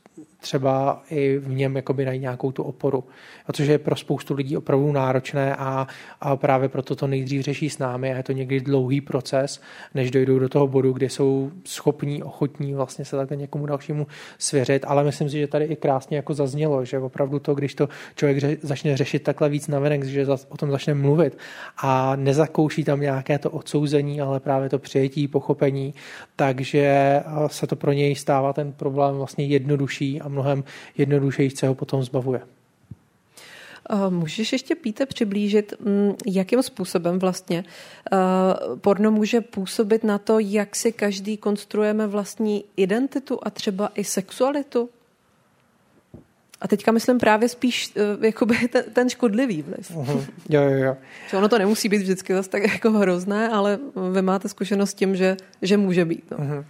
[0.45, 3.05] třeba i v něm jakoby najít nějakou tu oporu.
[3.53, 5.87] Což je pro spoustu lidí opravdu náročné a,
[6.21, 9.61] a právě proto to nejdřív řeší s námi a je to někdy dlouhý proces,
[9.95, 14.07] než dojdou do toho bodu, kde jsou schopní, ochotní vlastně se takhle někomu dalšímu
[14.39, 17.89] svěřit, ale myslím si, že tady i krásně jako zaznělo, že opravdu to, když to
[18.17, 21.39] člověk ře, začne řešit takhle víc navenek, že o tom začne mluvit
[21.77, 25.95] a nezakouší tam nějaké to odsouzení, ale právě to přijetí, pochopení,
[26.37, 30.65] takže se to pro něj stává ten problém vlastně jednodušší a mnohem
[30.97, 32.41] jednodušeji se ho potom zbavuje.
[34.09, 37.65] Můžeš ještě, Píte, přiblížit, mm, jakým způsobem vlastně
[38.81, 44.89] porno může působit na to, jak si každý konstruujeme vlastní identitu a třeba i sexualitu?
[46.61, 49.91] A teďka myslím právě spíš uh, jakoby ten, ten škodlivý vliv.
[49.91, 50.25] Uh-huh.
[50.49, 50.97] Jo, jo, jo.
[51.31, 53.79] Že ono to nemusí být vždycky zase tak jako hrozné, ale
[54.13, 56.25] vy máte zkušenost s tím, že, že může být.
[56.31, 56.37] No.
[56.37, 56.65] Uh-huh.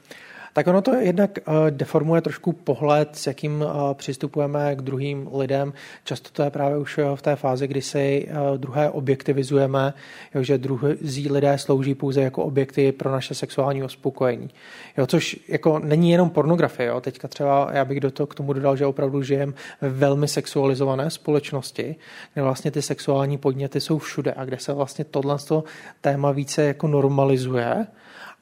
[0.55, 5.73] Tak ono to jednak eh, deformuje trošku pohled, s jakým eh, přistupujeme k druhým lidem.
[6.05, 9.95] Často to je právě už eh, v té fázi, kdy si druhé objektivizujeme,
[10.41, 14.51] že druhý lidé slouží pouze jako objekty pro naše sexuální uspokojení.
[14.97, 16.89] Jo, což jako není jenom pornografie.
[16.89, 17.01] Jo.
[17.01, 21.11] Teďka třeba já bych do toho, k tomu dodal, že opravdu žijem ve velmi sexualizované
[21.11, 21.97] společnosti,
[22.35, 25.37] kde vlastně ty sexuální podněty jsou všude a kde se vlastně tohle
[26.01, 27.87] téma více jako normalizuje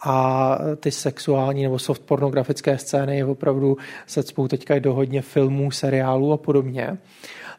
[0.04, 6.32] a ty sexuální nebo soft pornografické scény opravdu se cpou teďka do hodně filmů, seriálů
[6.32, 6.98] a podobně.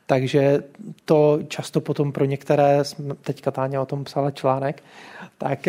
[0.06, 0.64] Takže
[1.06, 2.84] to často potom pro některé,
[3.22, 4.84] teďka Táně o tom psala článek,
[5.38, 5.68] tak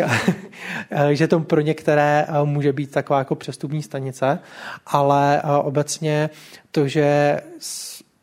[1.11, 4.39] že to pro některé může být taková jako přestupní stanice,
[4.87, 6.29] ale obecně
[6.71, 7.39] to, že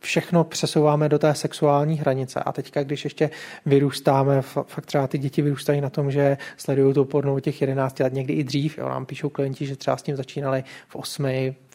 [0.03, 2.41] všechno přesouváme do té sexuální hranice.
[2.41, 3.31] A teďka, když ještě
[3.67, 8.12] vyrůstáme, fakt třeba ty děti vyrůstají na tom, že sledují to porno těch 11 let,
[8.12, 8.79] někdy i dřív.
[8.79, 8.88] Jo.
[8.88, 11.25] Nám píšou klienti, že třeba s tím začínali v 8,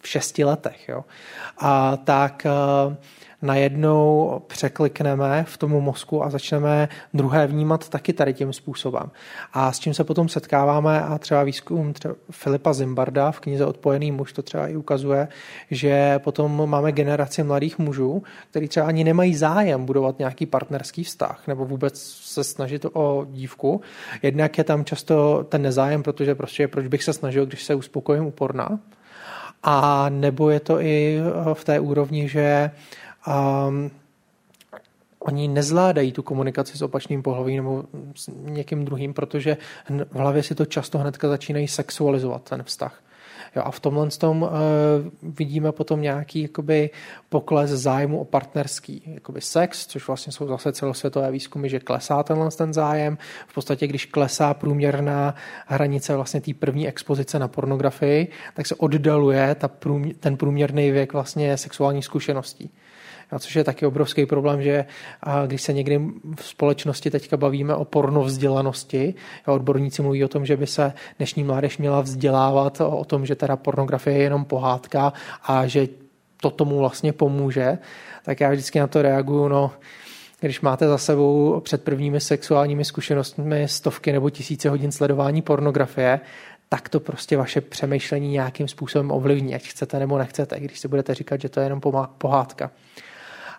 [0.02, 0.90] v 6 letech.
[0.90, 1.06] Jo.
[1.58, 2.48] A tak
[2.88, 2.96] uh,
[3.42, 9.12] najednou překlikneme v tomu mozku a začneme druhé vnímat taky tady tím způsobem.
[9.54, 14.12] A s čím se potom setkáváme a třeba výzkum třeba Filipa Zimbarda v knize Odpojený
[14.12, 15.28] muž to třeba i ukazuje,
[15.72, 21.48] že potom máme generaci mladých mužů, kteří třeba ani nemají zájem budovat nějaký partnerský vztah
[21.48, 23.82] nebo vůbec se snažit o dívku.
[24.22, 28.26] Jednak je tam často ten nezájem, protože prostě proč bych se snažil, když se uspokojím
[28.26, 28.80] u porna.
[29.64, 31.20] A nebo je to i
[31.54, 32.72] v té úrovni, že
[33.28, 33.92] um,
[35.20, 37.84] oni nezvládají tu komunikaci s opačným pohlavím nebo
[38.16, 39.58] s někým druhým, protože
[39.90, 43.02] v hlavě si to často hnedka začínají sexualizovat ten vztah.
[43.56, 44.50] Jo, a v tomhle tom uh,
[45.22, 46.90] vidíme potom nějaký jakoby,
[47.30, 52.52] pokles zájmu o partnerský jakoby sex, což vlastně jsou zase celosvětové výzkumy, že klesá tenhle
[52.52, 53.18] ten zájem.
[53.48, 59.56] V podstatě, když klesá průměrná hranice vlastně té první expozice na pornografii, tak se oddaluje
[59.56, 62.72] ta průměr, ten průměrný věk vlastně sexuální zkušeností.
[63.32, 64.86] A což je taky obrovský problém, že
[65.48, 66.02] když se někdy
[66.36, 69.14] v společnosti teďka bavíme o pornovzdělanosti,
[69.46, 73.56] odborníci mluví o tom, že by se dnešní mládež měla vzdělávat o tom, že teda
[73.56, 75.14] pornografie je jenom pohádka
[75.44, 75.88] a že
[76.42, 77.78] to tomu vlastně pomůže,
[78.26, 79.72] tak já vždycky na to reaguju, no,
[80.40, 86.20] když máte za sebou před prvními sexuálními zkušenostmi stovky nebo tisíce hodin sledování pornografie,
[86.70, 91.14] tak to prostě vaše přemýšlení nějakým způsobem ovlivní, ať chcete nebo nechcete, když si budete
[91.14, 91.82] říkat, že to je jenom
[92.18, 92.72] pohádka.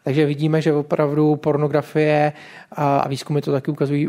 [0.09, 2.33] Takže vidíme, že opravdu pornografie
[2.73, 4.09] a výzkumy to taky ukazují,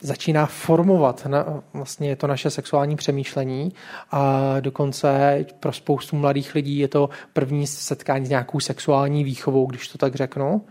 [0.00, 3.72] začíná formovat na, vlastně to naše sexuální přemýšlení.
[4.10, 9.88] A dokonce pro spoustu mladých lidí je to první setkání s nějakou sexuální výchovou, když
[9.88, 10.64] to tak řeknu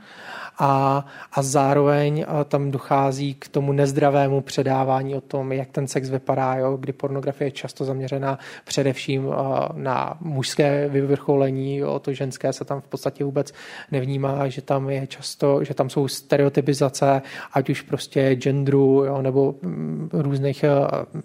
[0.59, 6.55] a, a zároveň tam dochází k tomu nezdravému předávání o tom, jak ten sex vypadá,
[6.55, 9.33] jo, kdy pornografie je často zaměřena především
[9.73, 13.53] na mužské vyvrcholení, jo, to ženské se tam v podstatě vůbec
[13.91, 17.21] nevnímá, že tam je často, že tam jsou stereotypizace,
[17.53, 20.65] ať už prostě genderu, jo, nebo mm, různých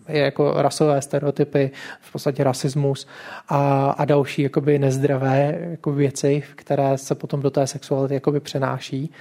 [0.09, 1.71] jako rasové stereotypy,
[2.01, 3.07] v podstatě rasismus
[3.49, 9.13] a, a další jakoby nezdravé jako věci, které se potom do té sexuality jakoby přenáší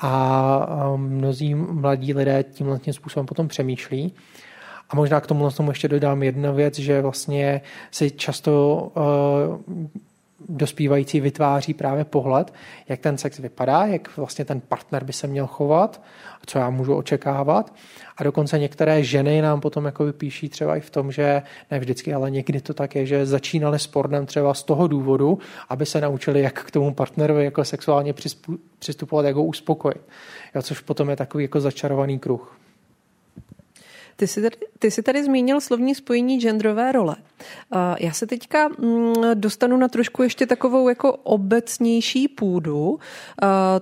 [0.00, 2.44] a mnozí mladí lidé
[2.78, 4.14] tím způsobem potom přemýšlí.
[4.90, 9.86] A možná k tomu, tomu ještě dodám jednu věc, že vlastně si často uh,
[10.48, 12.54] dospívající vytváří právě pohled,
[12.88, 16.02] jak ten sex vypadá, jak vlastně ten partner by se měl chovat,
[16.46, 17.74] co já můžu očekávat.
[18.16, 22.14] A dokonce některé ženy nám potom jako vypíší třeba i v tom, že ne vždycky,
[22.14, 26.00] ale někdy to tak je, že začínali s pornem třeba z toho důvodu, aby se
[26.00, 28.14] naučili, jak k tomu partnerovi jako sexuálně
[28.78, 30.00] přistupovat, jak ho uspokojit.
[30.54, 32.55] Jo, což potom je takový jako začarovaný kruh.
[34.16, 37.16] Ty jsi, tady, ty jsi tady zmínil slovní spojení genderové role.
[37.98, 42.98] Já se teďka mm, dostanu na trošku ještě takovou jako obecnější půdu.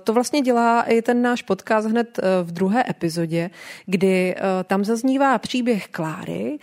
[0.03, 3.49] To vlastně dělá i ten náš podcast hned e, v druhé epizodě,
[3.85, 6.59] kdy e, tam zaznívá příběh Kláry,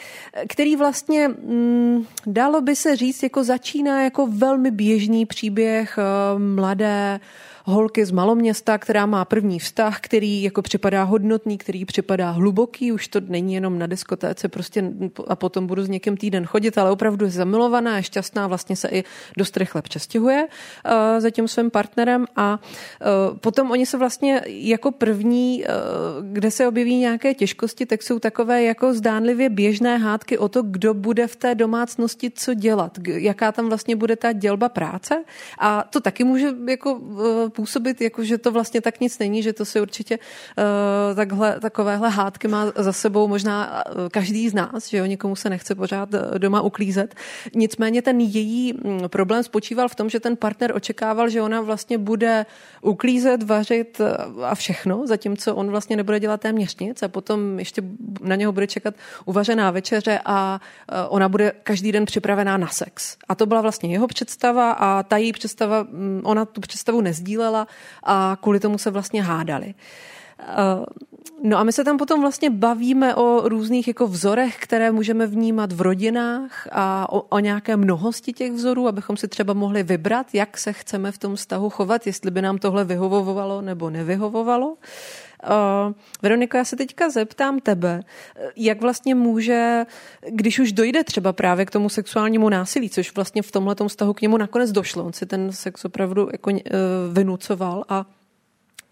[0.49, 6.03] který vlastně mm, dalo by se říct, jako začíná jako velmi běžný příběh e,
[6.39, 7.21] mladé
[7.65, 13.09] holky z maloměsta, která má první vztah, který jako připadá hodnotný, který připadá hluboký, už
[13.09, 14.93] to není jenom na diskotéce prostě
[15.29, 18.89] a potom budu s někým týden chodit, ale opravdu je zamilovaná, je šťastná, vlastně se
[18.89, 19.05] i
[19.39, 22.27] dost rychle přestěhuje uh, za tím svým partnerem.
[22.37, 28.03] A uh, potom oni se vlastně jako první, uh, kde se objeví nějaké těžkosti, tak
[28.03, 32.99] jsou takové jako zdánlivě běžné hádky o to, kdo bude v té domácnosti co dělat,
[33.07, 35.25] jaká tam vlastně bude ta dělba práce.
[35.59, 37.01] A to taky může jako
[37.53, 42.09] působit, jako že to vlastně tak nic není, že to si určitě uh, takhle, takovéhle
[42.09, 46.15] hádky má za sebou možná eh, každý z nás, že jo, někomu se nechce pořád
[46.15, 47.15] eh, doma uklízet.
[47.55, 51.99] Nicméně ten její mm, problém spočíval v tom, že ten partner očekával, že ona vlastně
[51.99, 52.47] bude
[52.81, 54.01] uklízet, vařit
[54.45, 57.83] a všechno, zatímco on vlastně nebude dělat téměř nic a potom ještě
[58.21, 58.95] na něho bude čekat
[59.25, 60.61] uvařená večeře a
[61.09, 63.17] ona bude každý den připravená na sex.
[63.29, 67.42] A to byla vlastně jeho představa a ta její představa, mm, ona tu představu nezdílela
[67.43, 67.67] sdílela
[68.03, 69.75] a kvůli tomu se vlastně hádali.
[70.41, 70.85] Eh,
[71.43, 75.73] no a my se tam potom vlastně bavíme o různých jako vzorech, které můžeme vnímat
[75.73, 80.59] v rodinách a o, o nějaké mnohosti těch vzorů, abychom si třeba mohli vybrat, jak
[80.59, 84.77] se chceme v tom vztahu chovat, jestli by nám tohle vyhovovalo nebo nevyhovovalo.
[85.51, 88.03] Uh, Veroniko, já se teďka zeptám tebe,
[88.57, 89.87] jak vlastně může,
[90.29, 94.21] když už dojde třeba právě k tomu sexuálnímu násilí, což vlastně v tomhle vztahu k
[94.21, 96.59] němu nakonec došlo, on si ten sex opravdu jako uh,
[97.13, 98.07] vynucoval a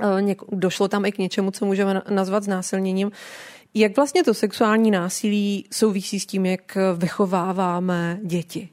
[0.05, 3.13] uh, došlo tam i k něčemu, co můžeme nazvat znásilněním.
[3.75, 8.69] Jak vlastně to sexuální násilí souvisí s tím, jak vychováváme děti?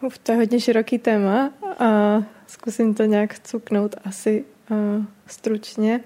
[0.00, 4.44] Uf, to je hodně široký téma a zkusím to nějak cuknout asi
[5.32, 6.00] stručně.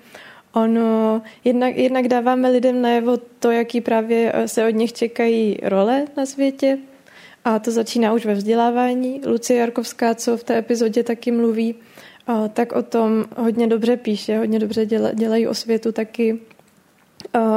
[0.53, 6.05] Ono, jednak, jednak dáváme lidem najevo to, jaký právě eh, se od nich čekají role
[6.17, 6.79] na světě.
[7.45, 9.21] A to začíná už ve vzdělávání.
[9.27, 11.75] Lucie Jarkovská, co v té epizodě taky mluví,
[12.53, 16.39] tak o tom hodně dobře píše, hodně dobře dělají o světu taky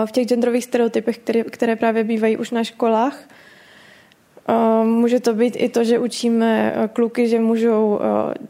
[0.05, 3.23] v těch genderových stereotypech, které, které právě bývají už na školách–
[4.83, 7.99] Může to být i to, že učíme kluky, že můžou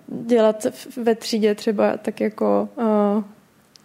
[0.08, 0.68] dělat
[0.98, 2.70] ve třídě třeba tak jako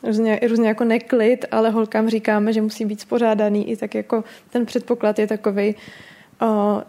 [0.07, 3.71] různě, různě jako neklid, ale holkám říkáme, že musí být spořádaný.
[3.71, 5.75] I tak jako ten předpoklad je takový,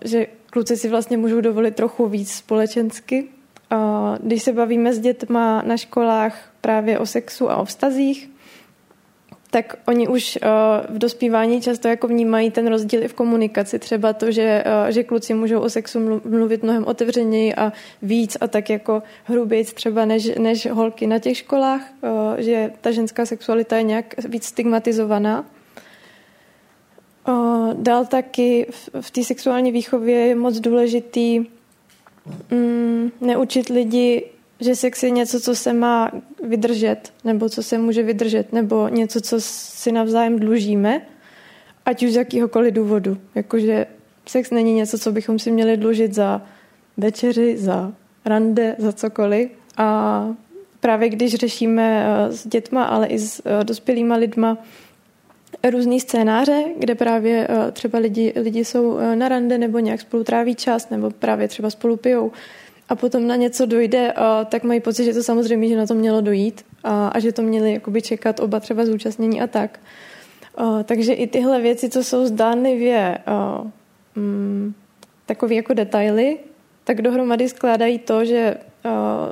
[0.06, 3.28] že kluci si vlastně můžou dovolit trochu víc společensky.
[4.22, 8.30] Když se bavíme s dětma na školách právě o sexu a o vztazích,
[9.56, 13.80] tak oni už uh, v dospívání často jako vnímají ten rozdíl i v komunikaci.
[13.80, 18.48] Třeba to, že, uh, že kluci můžou o sexu mluvit mnohem otevřeněji a víc a
[18.48, 23.78] tak jako hrubějc třeba než, než holky na těch školách, uh, že ta ženská sexualita
[23.78, 25.46] je nějak víc stigmatizovaná.
[27.74, 31.46] Dál taky v, v té sexuální výchově je moc důležitý
[32.52, 36.12] um, neučit lidi že sex je něco, co se má
[36.48, 41.02] vydržet, nebo co se může vydržet, nebo něco, co si navzájem dlužíme,
[41.86, 43.18] ať už z jakýhokoliv důvodu.
[43.36, 43.86] Jakože
[44.26, 46.42] sex není něco, co bychom si měli dlužit za
[46.98, 47.94] večeři, za
[48.26, 49.50] rande, za cokoliv.
[49.78, 50.28] A
[50.80, 54.58] právě když řešíme eh, s dětma, ale i s eh, dospělýma lidma
[55.70, 60.56] různý scénáře, kde právě eh, třeba lidi, lidi jsou na rande nebo nějak spolu tráví
[60.56, 62.32] čas, nebo právě třeba spolu pijou,
[62.90, 64.14] a potom na něco dojde,
[64.50, 67.42] tak mají pocit, že to samozřejmě, že na to mělo dojít a, a že to
[67.42, 69.80] měli jakoby čekat oba třeba zúčastnění a tak.
[70.84, 73.18] takže i tyhle věci, co jsou zdánlivě
[74.16, 74.74] mm,
[75.26, 76.38] takové jako detaily,
[76.84, 78.58] tak dohromady skládají to, že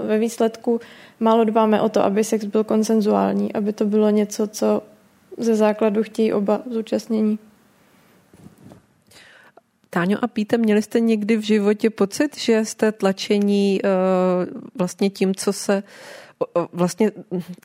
[0.03, 0.79] ve výsledku
[1.19, 4.81] málo dbáme o to, aby sex byl konsenzuální, aby to bylo něco, co
[5.37, 7.39] ze základu chtějí oba zúčastnění.
[9.93, 13.89] Táňo a Píte, měli jste někdy v životě pocit, že jste tlačení uh,
[14.75, 15.83] vlastně tím, co se
[16.73, 17.11] vlastně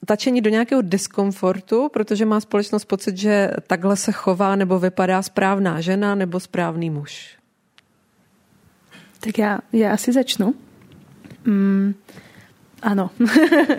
[0.06, 5.80] tačení do nějakého diskomfortu, protože má společnost pocit, že takhle se chová nebo vypadá správná
[5.80, 7.36] žena nebo správný muž?
[9.20, 10.54] Tak já, já asi začnu.
[11.44, 11.94] Mm,
[12.82, 13.10] ano.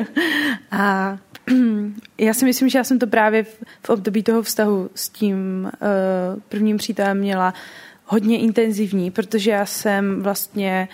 [0.71, 1.17] a
[2.17, 5.37] já si myslím, že já jsem to právě v, v období toho vztahu s tím
[5.63, 10.87] uh, prvním přítelem měla uh, hodně intenzivní, protože já jsem vlastně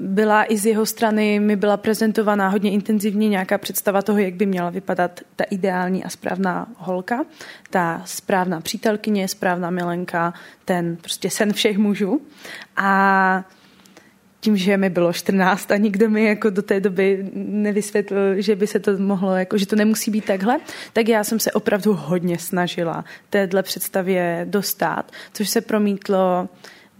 [0.00, 4.46] byla i z jeho strany, mi byla prezentovaná hodně intenzivně nějaká představa toho, jak by
[4.46, 7.24] měla vypadat ta ideální a správná holka,
[7.70, 12.20] ta správná přítelkyně, správná milenka, ten prostě sen všech mužů.
[12.76, 13.44] A
[14.46, 18.66] tím, že mi bylo 14 a nikdo mi jako do té doby nevysvětlil, že by
[18.66, 20.58] se to mohlo, jako, že to nemusí být takhle,
[20.92, 26.48] tak já jsem se opravdu hodně snažila téhle představě dostat, což se promítlo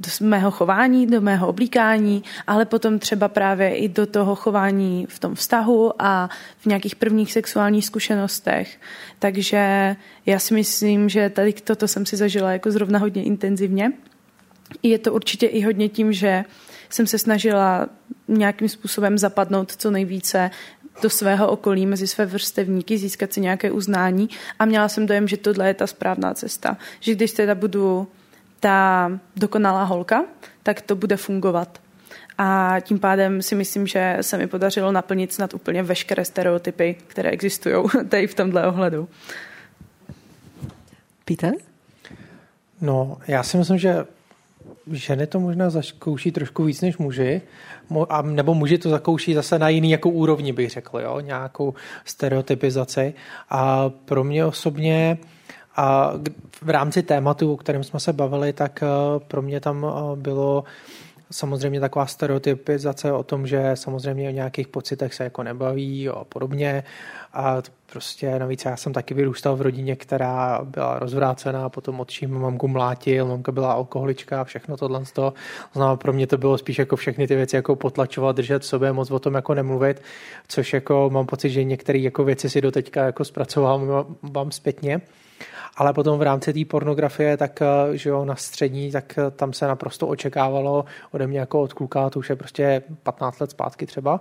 [0.00, 5.18] do mého chování, do mého oblíkání, ale potom třeba právě i do toho chování v
[5.18, 8.80] tom vztahu a v nějakých prvních sexuálních zkušenostech.
[9.18, 13.92] Takže já si myslím, že tady toto jsem si zažila jako zrovna hodně intenzivně.
[14.82, 16.44] Je to určitě i hodně tím, že
[16.90, 17.88] jsem se snažila
[18.28, 20.50] nějakým způsobem zapadnout co nejvíce
[21.02, 24.28] do svého okolí, mezi své vrstevníky, získat si nějaké uznání
[24.58, 26.76] a měla jsem dojem, že tohle je ta správná cesta.
[27.00, 28.08] Že když teda budu
[28.60, 30.24] ta dokonalá holka,
[30.62, 31.80] tak to bude fungovat.
[32.38, 37.30] A tím pádem si myslím, že se mi podařilo naplnit snad úplně veškeré stereotypy, které
[37.30, 39.08] existují tady v tomhle ohledu.
[41.24, 41.54] Peter?
[42.80, 44.04] No, já si myslím, že
[44.92, 47.42] ženy to možná zakouší trošku víc než muži,
[48.08, 51.20] a, nebo muži to zakouší zase na jiný jako úrovni, bych řekl, jo?
[51.20, 53.14] nějakou stereotypizaci.
[53.50, 55.18] A pro mě osobně
[55.76, 56.12] a
[56.62, 58.86] v rámci tématu, o kterém jsme se bavili, tak eh,
[59.28, 60.64] pro mě tam eh, bylo
[61.30, 66.84] samozřejmě taková stereotypizace o tom, že samozřejmě o nějakých pocitech se jako nebaví a podobně.
[67.32, 67.62] A
[67.92, 73.26] prostě navíc já jsem taky vyrůstal v rodině, která byla rozvrácená, potom odčím mamku mlátil,
[73.26, 75.34] mamka byla alkoholička, všechno tohle z toho.
[75.72, 78.92] Znamená, pro mě to bylo spíš jako všechny ty věci jako potlačovat, držet v sobě,
[78.92, 80.02] moc o tom jako nemluvit,
[80.48, 85.00] což jako mám pocit, že některé jako věci si doteďka jako zpracovávám vám zpětně.
[85.76, 89.52] Ale potom v rámci té pornografie, tak eh, že jo, na střední, tak eh, tam
[89.52, 93.86] se naprosto očekávalo ode mě jako od kluka, to už je prostě 15 let zpátky
[93.86, 94.20] třeba,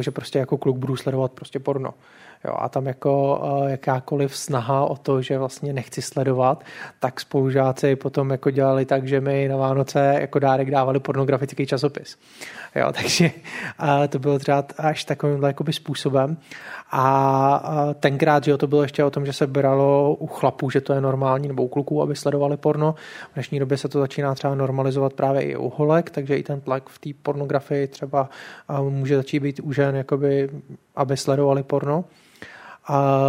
[0.00, 1.94] že prostě jako kluk budu sledovat prostě porno.
[2.46, 6.64] Jo, a tam jako uh, jakákoliv snaha o to, že vlastně nechci sledovat,
[7.00, 12.18] tak spolužáci potom jako dělali tak, že mi na Vánoce jako dárek dávali pornografický časopis.
[12.74, 13.30] Jo, takže
[13.82, 16.36] uh, to bylo třeba až takovýmhle jakoby způsobem.
[16.90, 20.70] A uh, tenkrát, že jo, to bylo ještě o tom, že se bralo u chlapů,
[20.70, 22.94] že to je normální, nebo u kluků, aby sledovali porno.
[23.30, 26.60] V dnešní době se to začíná třeba normalizovat právě i u holek, takže i ten
[26.60, 28.28] tlak v té pornografii třeba
[28.88, 30.50] může začít být u žen, jakoby,
[30.96, 32.04] aby sledovali porno.
[32.88, 33.20] A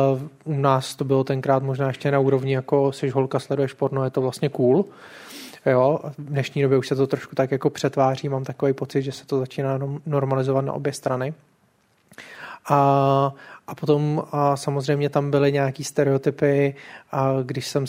[0.43, 4.09] u nás to bylo tenkrát možná ještě na úrovni, jako jsi holka, sleduješ porno, je
[4.09, 4.85] to vlastně cool.
[5.65, 9.11] Jo, v dnešní době už se to trošku tak jako přetváří, mám takový pocit, že
[9.11, 11.33] se to začíná normalizovat na obě strany.
[12.69, 13.33] A,
[13.67, 16.75] a potom a samozřejmě tam byly nějaký stereotypy,
[17.11, 17.85] a když jsem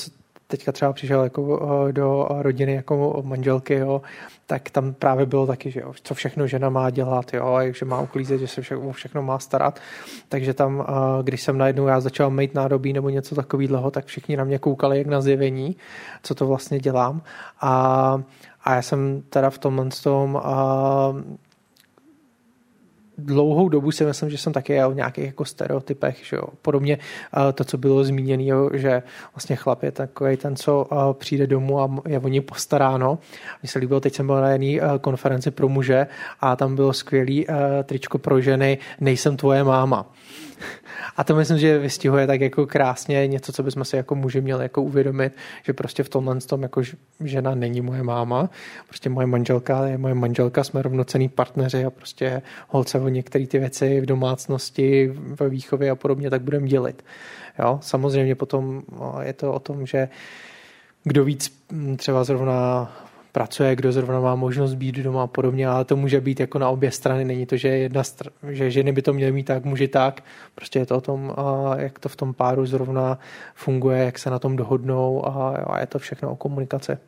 [0.51, 1.61] teďka třeba přišel jako
[1.93, 4.03] do rodiny jako manželky, jo,
[4.47, 8.01] tak tam právě bylo taky, že jo, co všechno žena má dělat, jo, že má
[8.01, 9.81] uklízet, že se všechno, všechno má starat.
[10.29, 10.87] Takže tam,
[11.23, 14.99] když jsem najednou já začal mít nádobí nebo něco takového, tak všichni na mě koukali
[14.99, 15.77] jak na zjevení,
[16.23, 17.23] co to vlastně dělám.
[17.61, 18.23] A,
[18.65, 20.41] a já jsem teda v tomhle tom
[23.19, 26.43] dlouhou dobu si myslím, že jsem taky o nějakých jako stereotypech, že jo.
[26.63, 26.99] Podobně
[27.55, 29.03] to, co bylo zmíněno, že
[29.35, 33.19] vlastně chlap je takový ten, co přijde domů a je o ní postaráno.
[33.63, 36.07] Mně se líbilo, teď jsem byl na jedné konferenci pro muže
[36.41, 37.47] a tam bylo skvělý
[37.85, 40.07] tričko pro ženy Nejsem tvoje máma.
[41.17, 44.65] A to myslím, že vystihuje tak jako krásně něco, co bychom si jako muži měli
[44.65, 45.33] jako uvědomit,
[45.63, 46.83] že prostě v tomhle tom jako
[47.25, 48.51] žena není moje máma,
[48.89, 53.59] prostě moje manželka je moje manželka, jsme rovnocený partneři a prostě holce o některé ty
[53.59, 57.05] věci v domácnosti, ve výchově a podobně, tak budeme dělit.
[57.59, 57.79] Jo?
[57.83, 60.09] Samozřejmě potom no, je to o tom, že
[61.05, 61.63] kdo víc
[61.97, 62.93] třeba zrovna
[63.39, 66.69] pracuje, kdo zrovna má možnost být doma a podobně, ale to může být jako na
[66.69, 67.25] obě strany.
[67.25, 70.25] Není to, že, jedna str- že ženy by to měly mít tak, muži tak.
[70.55, 71.35] Prostě je to o tom,
[71.77, 73.19] jak to v tom páru zrovna
[73.55, 76.99] funguje, jak se na tom dohodnou a, a je to všechno o komunikaci.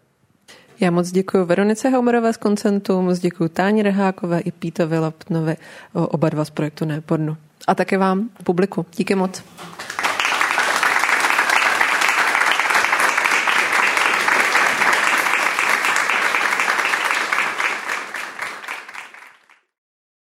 [0.80, 5.56] Já moc děkuji Veronice Haumerové z Koncentu, moc děkuji Táni Rehákové i Pítovi Laptnovi,
[5.92, 7.36] oba dva z projektu Nepornu.
[7.66, 8.86] A také vám, publiku.
[8.96, 9.42] Díky moc.